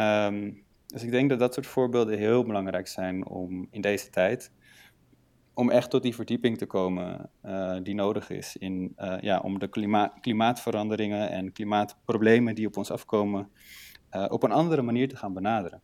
Um, 0.00 0.64
dus 0.86 1.02
ik 1.02 1.10
denk 1.10 1.30
dat 1.30 1.38
dat 1.38 1.54
soort 1.54 1.66
voorbeelden 1.66 2.18
heel 2.18 2.44
belangrijk 2.44 2.86
zijn 2.86 3.26
om 3.26 3.66
in 3.70 3.80
deze 3.80 4.10
tijd, 4.10 4.52
om 5.60 5.70
echt 5.70 5.90
tot 5.90 6.02
die 6.02 6.14
verdieping 6.14 6.58
te 6.58 6.66
komen 6.66 7.30
uh, 7.44 7.76
die 7.82 7.94
nodig 7.94 8.30
is 8.30 8.56
in, 8.56 8.94
uh, 8.96 9.20
ja, 9.20 9.38
om 9.38 9.58
de 9.58 9.68
klima 9.68 10.12
klimaatveranderingen 10.20 11.30
en 11.30 11.52
klimaatproblemen 11.52 12.54
die 12.54 12.66
op 12.66 12.76
ons 12.76 12.90
afkomen 12.90 13.50
uh, 14.12 14.26
op 14.28 14.42
een 14.42 14.52
andere 14.52 14.82
manier 14.82 15.08
te 15.08 15.16
gaan 15.16 15.34
benaderen. 15.34 15.80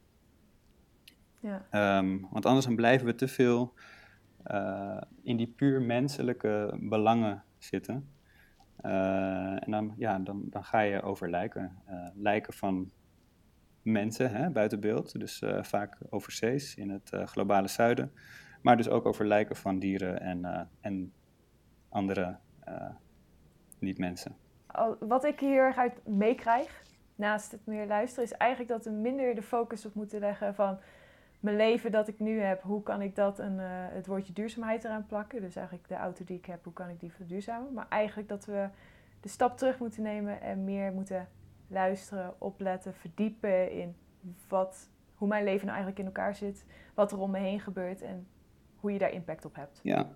Ja. 1.41 1.99
Um, 1.99 2.27
want 2.31 2.47
anders 2.47 2.67
dan 2.67 2.77
blijven 2.77 3.07
we 3.07 3.15
te 3.15 3.29
veel 3.29 3.75
in 5.23 5.37
die 5.37 5.47
puur 5.47 5.83
menselijke 5.83 6.79
belangen 6.81 7.45
zitten. 7.59 8.09
en 8.81 9.71
dan, 9.71 9.95
ja, 9.97 10.19
dan, 10.19 10.43
dan 10.51 10.65
ga 10.65 10.81
je 10.81 11.03
over 11.03 11.31
lijken. 11.31 11.83
lijken 12.15 12.53
van 12.53 12.91
mensen 13.83 14.31
hè, 14.31 14.51
buiten 14.51 14.81
beeld. 14.81 15.21
Dus 15.21 15.43
vaak 15.61 15.99
overzees 16.11 16.75
in 16.75 16.91
het 16.91 17.11
globale 17.25 17.69
zuiden. 17.69 18.12
Maar 18.66 18.76
dus 18.76 18.88
ook 18.88 19.07
over 19.07 19.26
lijken 19.26 19.57
van 19.57 19.79
dieren 19.79 20.20
en, 20.20 20.38
uh, 20.38 20.61
en 20.81 21.12
andere 21.88 22.37
niet-mensen. 23.79 24.37
Wat 25.00 25.24
ik 25.24 25.40
hier 25.40 25.74
uit 25.76 26.07
meekrijg, 26.07 26.83
naast 27.14 27.52
het 27.52 27.66
meer 27.66 27.87
luisteren, 27.87 28.24
is 28.24 28.33
eigenlijk 28.33 28.70
dat 28.70 28.85
we 28.85 28.90
minder 28.90 29.35
de 29.35 29.42
focus 29.42 29.87
op 29.87 29.94
moeten 29.94 30.20
leggen 30.20 30.55
van 30.55 30.79
mijn 31.40 31.57
leven 31.57 31.92
dat 31.92 32.09
ik 32.09 32.18
nu 32.18 32.40
heb, 32.40 32.62
hoe 32.62 32.83
kan 32.83 33.02
ik 33.02 33.14
dat 33.14 33.38
een, 33.38 33.59
het 33.59 34.07
woordje 34.07 34.33
duurzaamheid 34.33 34.85
eraan 34.85 35.07
plakken. 35.07 35.40
Dus 35.40 35.57
eigenlijk 35.57 35.88
de 35.88 35.94
auto 35.96 36.24
die 36.24 36.37
ik 36.37 36.46
heb, 36.46 36.64
hoe 36.64 36.72
kan 36.72 36.88
ik 36.88 37.00
die 37.00 37.12
verduurzamen. 37.12 37.72
Maar 37.72 37.87
eigenlijk 37.88 38.29
dat 38.29 38.44
we 38.44 38.68
de 39.20 39.29
stap 39.29 39.57
terug 39.57 39.79
moeten 39.79 40.02
nemen 40.02 40.40
en 40.40 40.64
meer 40.64 40.92
moeten 40.92 41.29
luisteren, 41.68 42.35
opletten, 42.38 42.94
verdiepen 42.94 43.72
in 43.72 43.96
wat, 44.48 44.88
hoe 45.14 45.29
mijn 45.29 45.44
leven 45.44 45.66
nou 45.66 45.79
eigenlijk 45.79 45.98
in 45.98 46.14
elkaar 46.14 46.35
zit, 46.35 46.64
wat 46.94 47.12
er 47.12 47.18
om 47.18 47.31
me 47.31 47.38
heen 47.38 47.61
gebeurt 47.61 48.02
en 48.02 48.26
hoe 48.87 48.94
je 48.94 49.01
daar 49.01 49.12
impact 49.12 49.44
op 49.44 49.55
hebt. 49.55 49.81
Ja. 49.83 50.09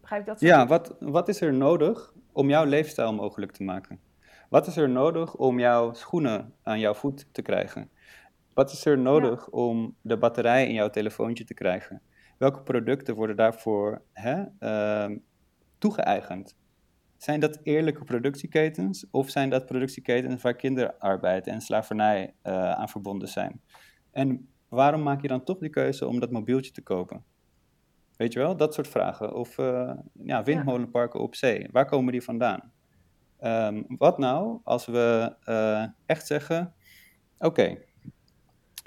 Begrijp 0.00 0.20
ik 0.20 0.26
dat? 0.26 0.38
Zo 0.38 0.46
ja, 0.46 0.66
wat, 0.66 0.96
wat 1.00 1.28
is 1.28 1.40
er 1.40 1.54
nodig 1.54 2.12
om 2.32 2.48
jouw 2.48 2.64
leefstijl 2.64 3.14
mogelijk 3.14 3.52
te 3.52 3.62
maken? 3.62 4.00
Wat 4.48 4.66
is 4.66 4.76
er 4.76 4.88
nodig 4.88 5.36
om 5.36 5.58
jouw 5.58 5.92
schoenen 5.92 6.54
aan 6.62 6.78
jouw 6.78 6.94
voet 6.94 7.26
te 7.32 7.42
krijgen? 7.42 7.90
Wat 8.54 8.72
is 8.72 8.84
er 8.84 8.98
nodig 8.98 9.48
om 9.48 9.96
de 10.00 10.16
batterij 10.16 10.66
in 10.66 10.74
jouw 10.74 10.90
telefoontje 10.90 11.44
te 11.44 11.54
krijgen? 11.54 12.02
Welke 12.38 12.62
producten 12.62 13.14
worden 13.14 13.36
daarvoor 13.36 14.02
hè, 14.12 14.44
uh, 14.60 15.16
toegeëigend? 15.78 16.56
Zijn 17.16 17.40
dat 17.40 17.60
eerlijke 17.62 18.04
productieketens 18.04 19.06
of 19.10 19.30
zijn 19.30 19.50
dat 19.50 19.66
productieketens 19.66 20.42
waar 20.42 20.54
kinderarbeid 20.54 21.46
en 21.46 21.60
slavernij 21.60 22.34
uh, 22.44 22.70
aan 22.70 22.88
verbonden 22.88 23.28
zijn? 23.28 23.60
En 24.10 24.48
waarom 24.68 25.02
maak 25.02 25.22
je 25.22 25.28
dan 25.28 25.44
toch 25.44 25.58
die 25.58 25.70
keuze 25.70 26.06
om 26.06 26.20
dat 26.20 26.30
mobieltje 26.30 26.72
te 26.72 26.82
kopen? 26.82 27.24
Weet 28.18 28.32
je 28.32 28.38
wel, 28.38 28.56
dat 28.56 28.74
soort 28.74 28.88
vragen. 28.88 29.34
Of 29.34 29.58
uh, 29.58 29.92
ja, 30.12 30.42
windmolenparken 30.42 31.20
op 31.20 31.34
zee, 31.34 31.68
waar 31.72 31.86
komen 31.86 32.12
die 32.12 32.22
vandaan? 32.22 32.72
Um, 33.40 33.84
wat 33.88 34.18
nou 34.18 34.60
als 34.64 34.86
we 34.86 35.36
uh, 35.44 35.84
echt 36.06 36.26
zeggen: 36.26 36.74
oké, 37.38 37.46
okay, 37.46 37.84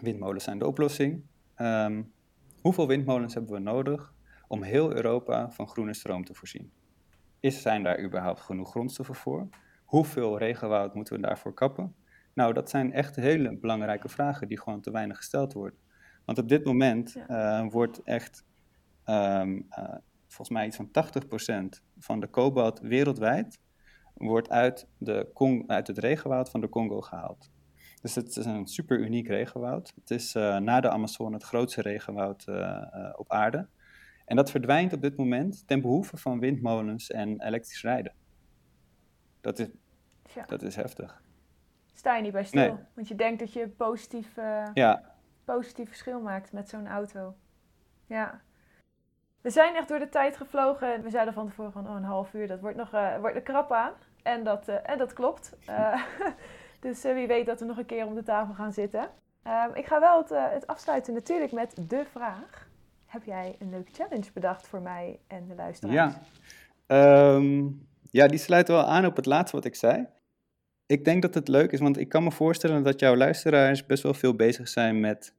windmolens 0.02 0.44
zijn 0.44 0.60
de 0.60 0.68
oplossing. 0.68 1.24
Um, 1.58 2.14
hoeveel 2.62 2.88
windmolens 2.88 3.34
hebben 3.34 3.54
we 3.54 3.60
nodig 3.60 4.14
om 4.48 4.64
heel 4.64 4.96
Europa 4.96 5.52
van 5.52 5.68
groene 5.68 5.94
stroom 5.94 6.26
te 6.26 6.34
voorzien? 6.34 6.72
Is, 7.40 7.62
zijn 7.62 7.84
daar 7.84 8.04
überhaupt 8.04 8.40
genoeg 8.40 8.70
grondstoffen 8.70 9.16
voor? 9.16 9.48
Hoeveel 9.86 10.38
regenwoud 10.38 10.94
moeten 10.94 11.16
we 11.16 11.22
daarvoor 11.22 11.54
kappen? 11.54 11.96
Nou, 12.34 12.54
dat 12.54 12.70
zijn 12.70 12.94
echt 12.94 13.16
hele 13.16 13.58
belangrijke 13.58 14.10
vragen 14.10 14.48
die 14.48 14.60
gewoon 14.60 14.82
te 14.82 14.92
weinig 14.92 15.18
gesteld 15.18 15.54
worden. 15.54 15.80
Want 16.26 16.38
op 16.38 16.50
dit 16.50 16.66
moment 16.66 17.16
uh, 17.28 17.66
wordt 17.70 18.04
echt 18.04 18.46
um, 19.06 19.68
uh, 19.80 19.96
volgens 20.28 20.50
mij 20.50 20.66
iets 20.66 20.76
van 20.76 20.90
80% 21.80 21.82
van 21.98 22.20
de 22.20 22.28
kobalt 22.28 22.80
wereldwijd 22.80 23.60
wordt 24.14 24.50
uit, 24.50 24.88
de 24.98 25.30
Cong 25.34 25.68
uit 25.70 25.88
het 25.88 25.98
regenwoud 25.98 26.50
van 26.50 26.62
de 26.62 26.70
Congo 26.70 27.02
gehaald. 27.02 27.52
Dus 28.02 28.16
het 28.16 28.36
is 28.38 28.46
een 28.46 28.68
super 28.68 29.00
uniek 29.00 29.28
regenwoud. 29.28 29.94
Het 29.96 30.12
is 30.12 30.36
uh, 30.36 30.58
na 30.58 30.80
de 30.82 30.90
Amazone 30.90 31.34
het 31.34 31.44
grootste 31.44 31.82
regenwoud 31.82 32.46
uh, 32.50 32.84
op 33.16 33.32
aarde. 33.32 33.68
En 34.26 34.36
dat 34.36 34.52
verdwijnt 34.52 34.94
op 34.94 35.02
dit 35.02 35.18
moment 35.18 35.68
ten 35.68 35.82
behoeve 35.82 36.18
van 36.18 36.40
windmolens 36.40 37.12
en 37.12 37.42
elektrisch 37.42 37.82
rijden. 37.82 38.14
Dat 39.42 39.60
is, 39.60 39.68
Ja. 40.34 40.46
dat 40.46 40.62
is 40.62 40.76
heftig. 40.76 41.22
Sta 41.94 42.16
je 42.16 42.22
niet 42.22 42.32
bij 42.32 42.44
stil, 42.44 42.62
Nee. 42.62 42.84
want 42.94 43.08
je 43.08 43.16
denkt 43.16 43.40
dat 43.40 43.54
je 43.54 43.68
positief, 43.70 44.38
eh, 44.38 44.70
Ja, 44.74 45.16
positief 45.46 45.88
verschil 45.88 46.22
maakt 46.22 46.52
met 46.52 46.70
zo'n 46.70 46.88
auto. 46.88 47.36
Ja. 48.06 48.42
We 49.42 49.50
zijn 49.50 49.76
echt 49.76 49.88
door 49.88 50.00
de 50.00 50.10
tijd 50.10 50.38
gevlogen. 50.38 51.04
We 51.04 51.10
zeiden 51.10 51.34
van 51.34 51.48
tevoren 51.48 51.72
van 51.72 51.88
oh, 51.88 51.96
een 51.96 52.04
half 52.04 52.34
uur, 52.34 52.48
dat 52.48 52.60
wordt 52.60 52.78
nog 52.78 52.94
eh, 52.94 53.18
wordt 53.20 53.36
er 53.36 53.42
krap 53.42 53.72
aan. 53.72 53.92
En 54.24 54.44
dat, 54.44 54.68
eh, 54.68 54.76
en 54.90 54.98
dat 54.98 55.14
klopt. 55.14 55.58
Eh, 55.66 56.02
dus 56.80 57.02
wie 57.02 57.28
weet 57.28 57.46
dat 57.46 57.60
we 57.60 57.66
nog 57.66 57.78
een 57.78 57.86
keer 57.86 58.06
om 58.06 58.16
de 58.16 58.24
tafel 58.24 58.54
gaan 58.54 58.74
zitten. 58.74 59.10
Ehm, 59.44 59.70
ik 59.74 59.86
ga 59.86 60.00
wel 60.00 60.18
het, 60.18 60.30
het 60.54 60.68
afsluiten 60.68 61.14
natuurlijk 61.14 61.52
met 61.52 61.76
de 61.88 62.06
vraag. 62.12 62.70
Heb 63.06 63.24
jij 63.24 63.56
een 63.60 63.70
leuke 63.70 63.92
challenge 63.92 64.32
bedacht 64.34 64.68
voor 64.68 64.82
mij 64.82 65.20
en 65.28 65.48
de 65.48 65.56
luisteraars? 65.56 65.96
ja. 65.96 66.22
Ehm, 66.88 67.68
ja, 68.12 68.28
die 68.28 68.40
sluit 68.40 68.68
wel 68.68 68.84
aan 68.84 69.06
op 69.06 69.16
het 69.16 69.26
laatste 69.26 69.56
wat 69.56 69.66
ik 69.66 69.76
zei. 69.76 70.08
Ik 70.86 71.06
denk 71.06 71.22
dat 71.22 71.34
het 71.34 71.48
leuk 71.48 71.72
is, 71.72 71.80
want 71.80 71.98
ik 71.98 72.10
kan 72.10 72.24
me 72.24 72.32
voorstellen 72.32 72.84
dat 72.84 73.00
jouw 73.00 73.16
luisteraars 73.16 73.86
best 73.86 74.04
wel 74.04 74.14
veel 74.14 74.36
bezig 74.36 74.68
zijn 74.68 75.00
met 75.00 75.34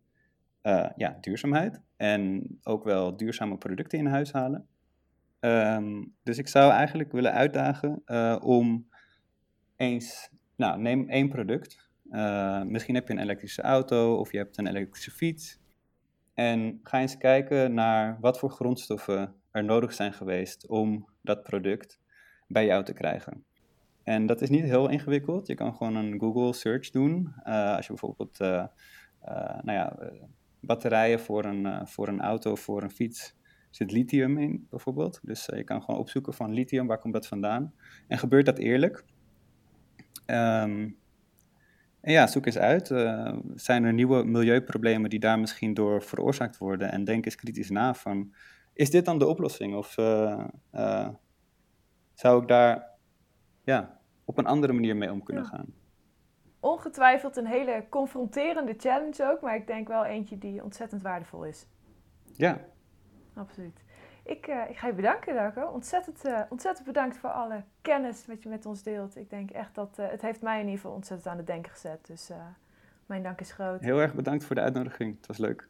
ja, 0.96 1.16
duurzaamheid. 1.20 1.80
En 2.02 2.58
ook 2.62 2.84
wel 2.84 3.16
duurzame 3.16 3.56
producten 3.56 3.98
in 3.98 4.06
huis 4.06 4.32
halen. 4.32 4.66
Ehm, 5.40 6.04
dus 6.22 6.38
ik 6.38 6.48
zou 6.48 6.72
eigenlijk 6.72 7.12
willen 7.12 7.32
uitdagen 7.32 8.02
eh, 8.04 8.36
om 8.40 8.88
eens, 9.76 10.30
nou, 10.56 10.80
neem 10.80 11.08
één 11.08 11.28
product. 11.28 11.90
Eh, 12.10 12.62
misschien 12.62 12.94
heb 12.94 13.08
je 13.08 13.12
een 13.12 13.20
elektrische 13.20 13.62
auto 13.62 14.16
of 14.16 14.32
je 14.32 14.38
hebt 14.38 14.58
een 14.58 14.66
elektrische 14.66 15.10
fiets. 15.10 15.60
En 16.34 16.80
ga 16.82 17.00
eens 17.00 17.16
kijken 17.16 17.74
naar 17.74 18.18
wat 18.20 18.38
voor 18.38 18.50
grondstoffen 18.50 19.34
er 19.50 19.64
nodig 19.64 19.92
zijn 19.92 20.12
geweest 20.12 20.66
om 20.66 21.08
dat 21.20 21.42
product 21.42 22.00
bij 22.48 22.66
jou 22.66 22.84
te 22.84 22.92
krijgen. 22.92 23.44
En 24.02 24.26
dat 24.26 24.40
is 24.40 24.50
niet 24.50 24.64
heel 24.64 24.88
ingewikkeld. 24.88 25.46
Je 25.46 25.54
kan 25.54 25.74
gewoon 25.74 25.96
een 25.96 26.20
Google 26.20 26.52
search 26.52 26.90
doen. 26.90 27.34
Eh, 27.42 27.76
als 27.76 27.86
je 27.86 27.92
bijvoorbeeld 27.92 28.38
nou 29.62 29.72
ja, 29.72 29.96
batterijen 30.62 31.20
voor 31.20 31.44
een, 31.44 31.66
eh, 31.66 31.86
voor 31.86 32.08
een 32.08 32.20
auto, 32.20 32.54
voor 32.54 32.82
een 32.82 32.90
fiets, 32.90 33.34
zit 33.70 33.92
lithium 33.92 34.38
in 34.38 34.66
bijvoorbeeld. 34.70 35.20
Dus 35.22 35.48
eh, 35.48 35.58
je 35.58 35.64
kan 35.64 35.82
gewoon 35.82 36.00
opzoeken 36.00 36.34
van 36.34 36.52
lithium, 36.52 36.86
waar 36.86 36.98
komt 36.98 37.12
dat 37.14 37.26
vandaan? 37.26 37.74
En 38.08 38.18
gebeurt 38.18 38.46
dat 38.46 38.58
eerlijk? 38.58 39.04
Ehm, 40.26 40.90
en 42.00 42.12
ja, 42.12 42.26
zoek 42.26 42.46
eens 42.46 42.58
uit. 42.58 42.90
eh, 42.90 43.36
zijn 43.54 43.84
er 43.84 43.92
nieuwe 43.92 44.24
milieuproblemen 44.24 45.10
die 45.10 45.18
daar 45.20 45.38
misschien 45.38 45.74
door 45.74 46.02
veroorzaakt 46.02 46.58
worden? 46.58 46.92
En 46.92 47.04
denk 47.04 47.24
eens 47.24 47.34
kritisch 47.36 47.70
na 47.70 47.94
van, 47.94 48.34
is 48.72 48.90
dit 48.90 49.04
dan 49.04 49.18
de 49.18 49.26
oplossing? 49.26 49.74
Of 49.74 49.92
zou 52.14 52.42
ik 52.42 52.48
daar 52.48 52.90
ja, 53.64 54.00
op 54.24 54.38
een 54.38 54.46
andere 54.46 54.72
manier 54.72 54.96
mee 54.96 55.12
om 55.12 55.22
kunnen 55.22 55.42
Ja. 55.42 55.48
gaan? 55.48 55.74
Ongetwijfeld 56.62 57.36
een 57.36 57.46
hele 57.46 57.84
confronterende 57.88 58.74
challenge 58.78 59.30
ook, 59.30 59.40
maar 59.40 59.54
ik 59.54 59.66
denk 59.66 59.88
wel 59.88 60.04
eentje 60.04 60.38
die 60.38 60.62
ontzettend 60.62 61.02
waardevol 61.02 61.44
is. 61.44 61.66
Ja, 62.32 62.60
Absoluut. 63.34 63.82
Ik, 64.24 64.46
eh, 64.46 64.70
ik 64.70 64.76
ga 64.76 64.86
je 64.86 64.92
bedanken, 64.92 65.34
Darko. 65.34 65.66
Ontzettend, 65.66 66.24
eh, 66.24 66.40
ontzettend 66.48 66.86
bedankt 66.86 67.16
voor 67.16 67.30
alle 67.30 67.64
kennis 67.80 68.26
wat 68.26 68.42
je 68.42 68.48
met 68.48 68.66
ons 68.66 68.82
deelt. 68.82 69.16
Ik 69.16 69.30
denk 69.30 69.50
echt 69.50 69.74
dat 69.74 69.98
eh, 69.98 70.08
het 70.08 70.22
heeft 70.22 70.42
mij 70.42 70.54
in 70.58 70.64
ieder 70.64 70.80
geval 70.80 70.94
ontzettend 70.94 71.28
aan 71.28 71.36
het 71.36 71.46
denken 71.46 71.72
gezet. 71.72 72.06
Dus 72.06 72.30
eh, 72.30 72.36
mijn 73.06 73.22
dank 73.22 73.40
is 73.40 73.52
groot. 73.52 73.80
heel 73.80 74.00
erg 74.00 74.14
bedankt 74.14 74.44
voor 74.44 74.54
de 74.54 74.60
uitnodiging. 74.60 75.16
Het 75.16 75.26
was 75.26 75.38
leuk. 75.38 75.68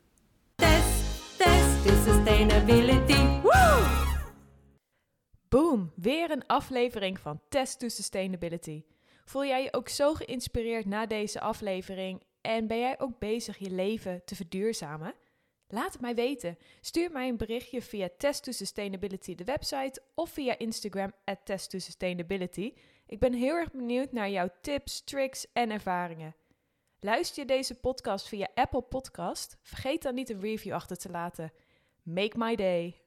Test, 0.54 1.38
test 1.38 1.86
to 1.86 2.12
sustainability. 2.12 3.40
Woo! 3.42 4.10
Boom, 5.48 5.92
weer 5.96 6.30
een 6.30 6.46
aflevering 6.46 7.18
van 7.18 7.40
Test 7.48 7.78
to 7.78 7.88
Sustainability. 7.88 8.84
Voel 9.32 9.44
jij 9.44 9.62
je 9.62 9.72
ook 9.72 9.88
zo 9.88 10.14
geïnspireerd 10.14 10.86
na 10.86 11.06
deze 11.06 11.40
aflevering 11.40 12.22
en 12.40 12.66
ben 12.66 12.78
jij 12.78 13.00
ook 13.00 13.18
bezig 13.18 13.58
je 13.58 13.70
leven 13.70 14.24
te 14.24 14.34
verduurzamen? 14.34 15.14
Laat 15.68 15.92
het 15.92 16.00
mij 16.00 16.14
weten. 16.14 16.58
Stuur 16.80 17.10
mij 17.12 17.28
een 17.28 17.36
berichtje 17.36 17.82
via 17.82 18.08
Test 18.18 18.44
to 18.44 18.52
Sustainability, 18.52 19.34
de 19.34 19.44
website, 19.44 20.02
of 20.14 20.30
via 20.30 20.58
Instagram 20.58 21.12
at 21.24 21.38
Test 21.44 21.70
to 21.70 21.78
Sustainability. 21.78 22.72
Ik 23.06 23.18
ben 23.18 23.32
heel 23.32 23.54
erg 23.54 23.70
benieuwd 23.70 24.12
naar 24.12 24.30
jouw 24.30 24.48
tips, 24.60 25.04
tricks 25.04 25.52
en 25.52 25.70
ervaringen. 25.70 26.36
Luister 27.00 27.42
je 27.42 27.48
deze 27.48 27.74
podcast 27.74 28.28
via 28.28 28.48
Apple 28.54 28.82
Podcast? 28.82 29.56
Vergeet 29.62 30.02
dan 30.02 30.14
niet 30.14 30.30
een 30.30 30.40
review 30.40 30.72
achter 30.72 30.96
te 30.96 31.10
laten. 31.10 31.52
Make 32.02 32.38
my 32.38 32.56
day. 32.56 33.01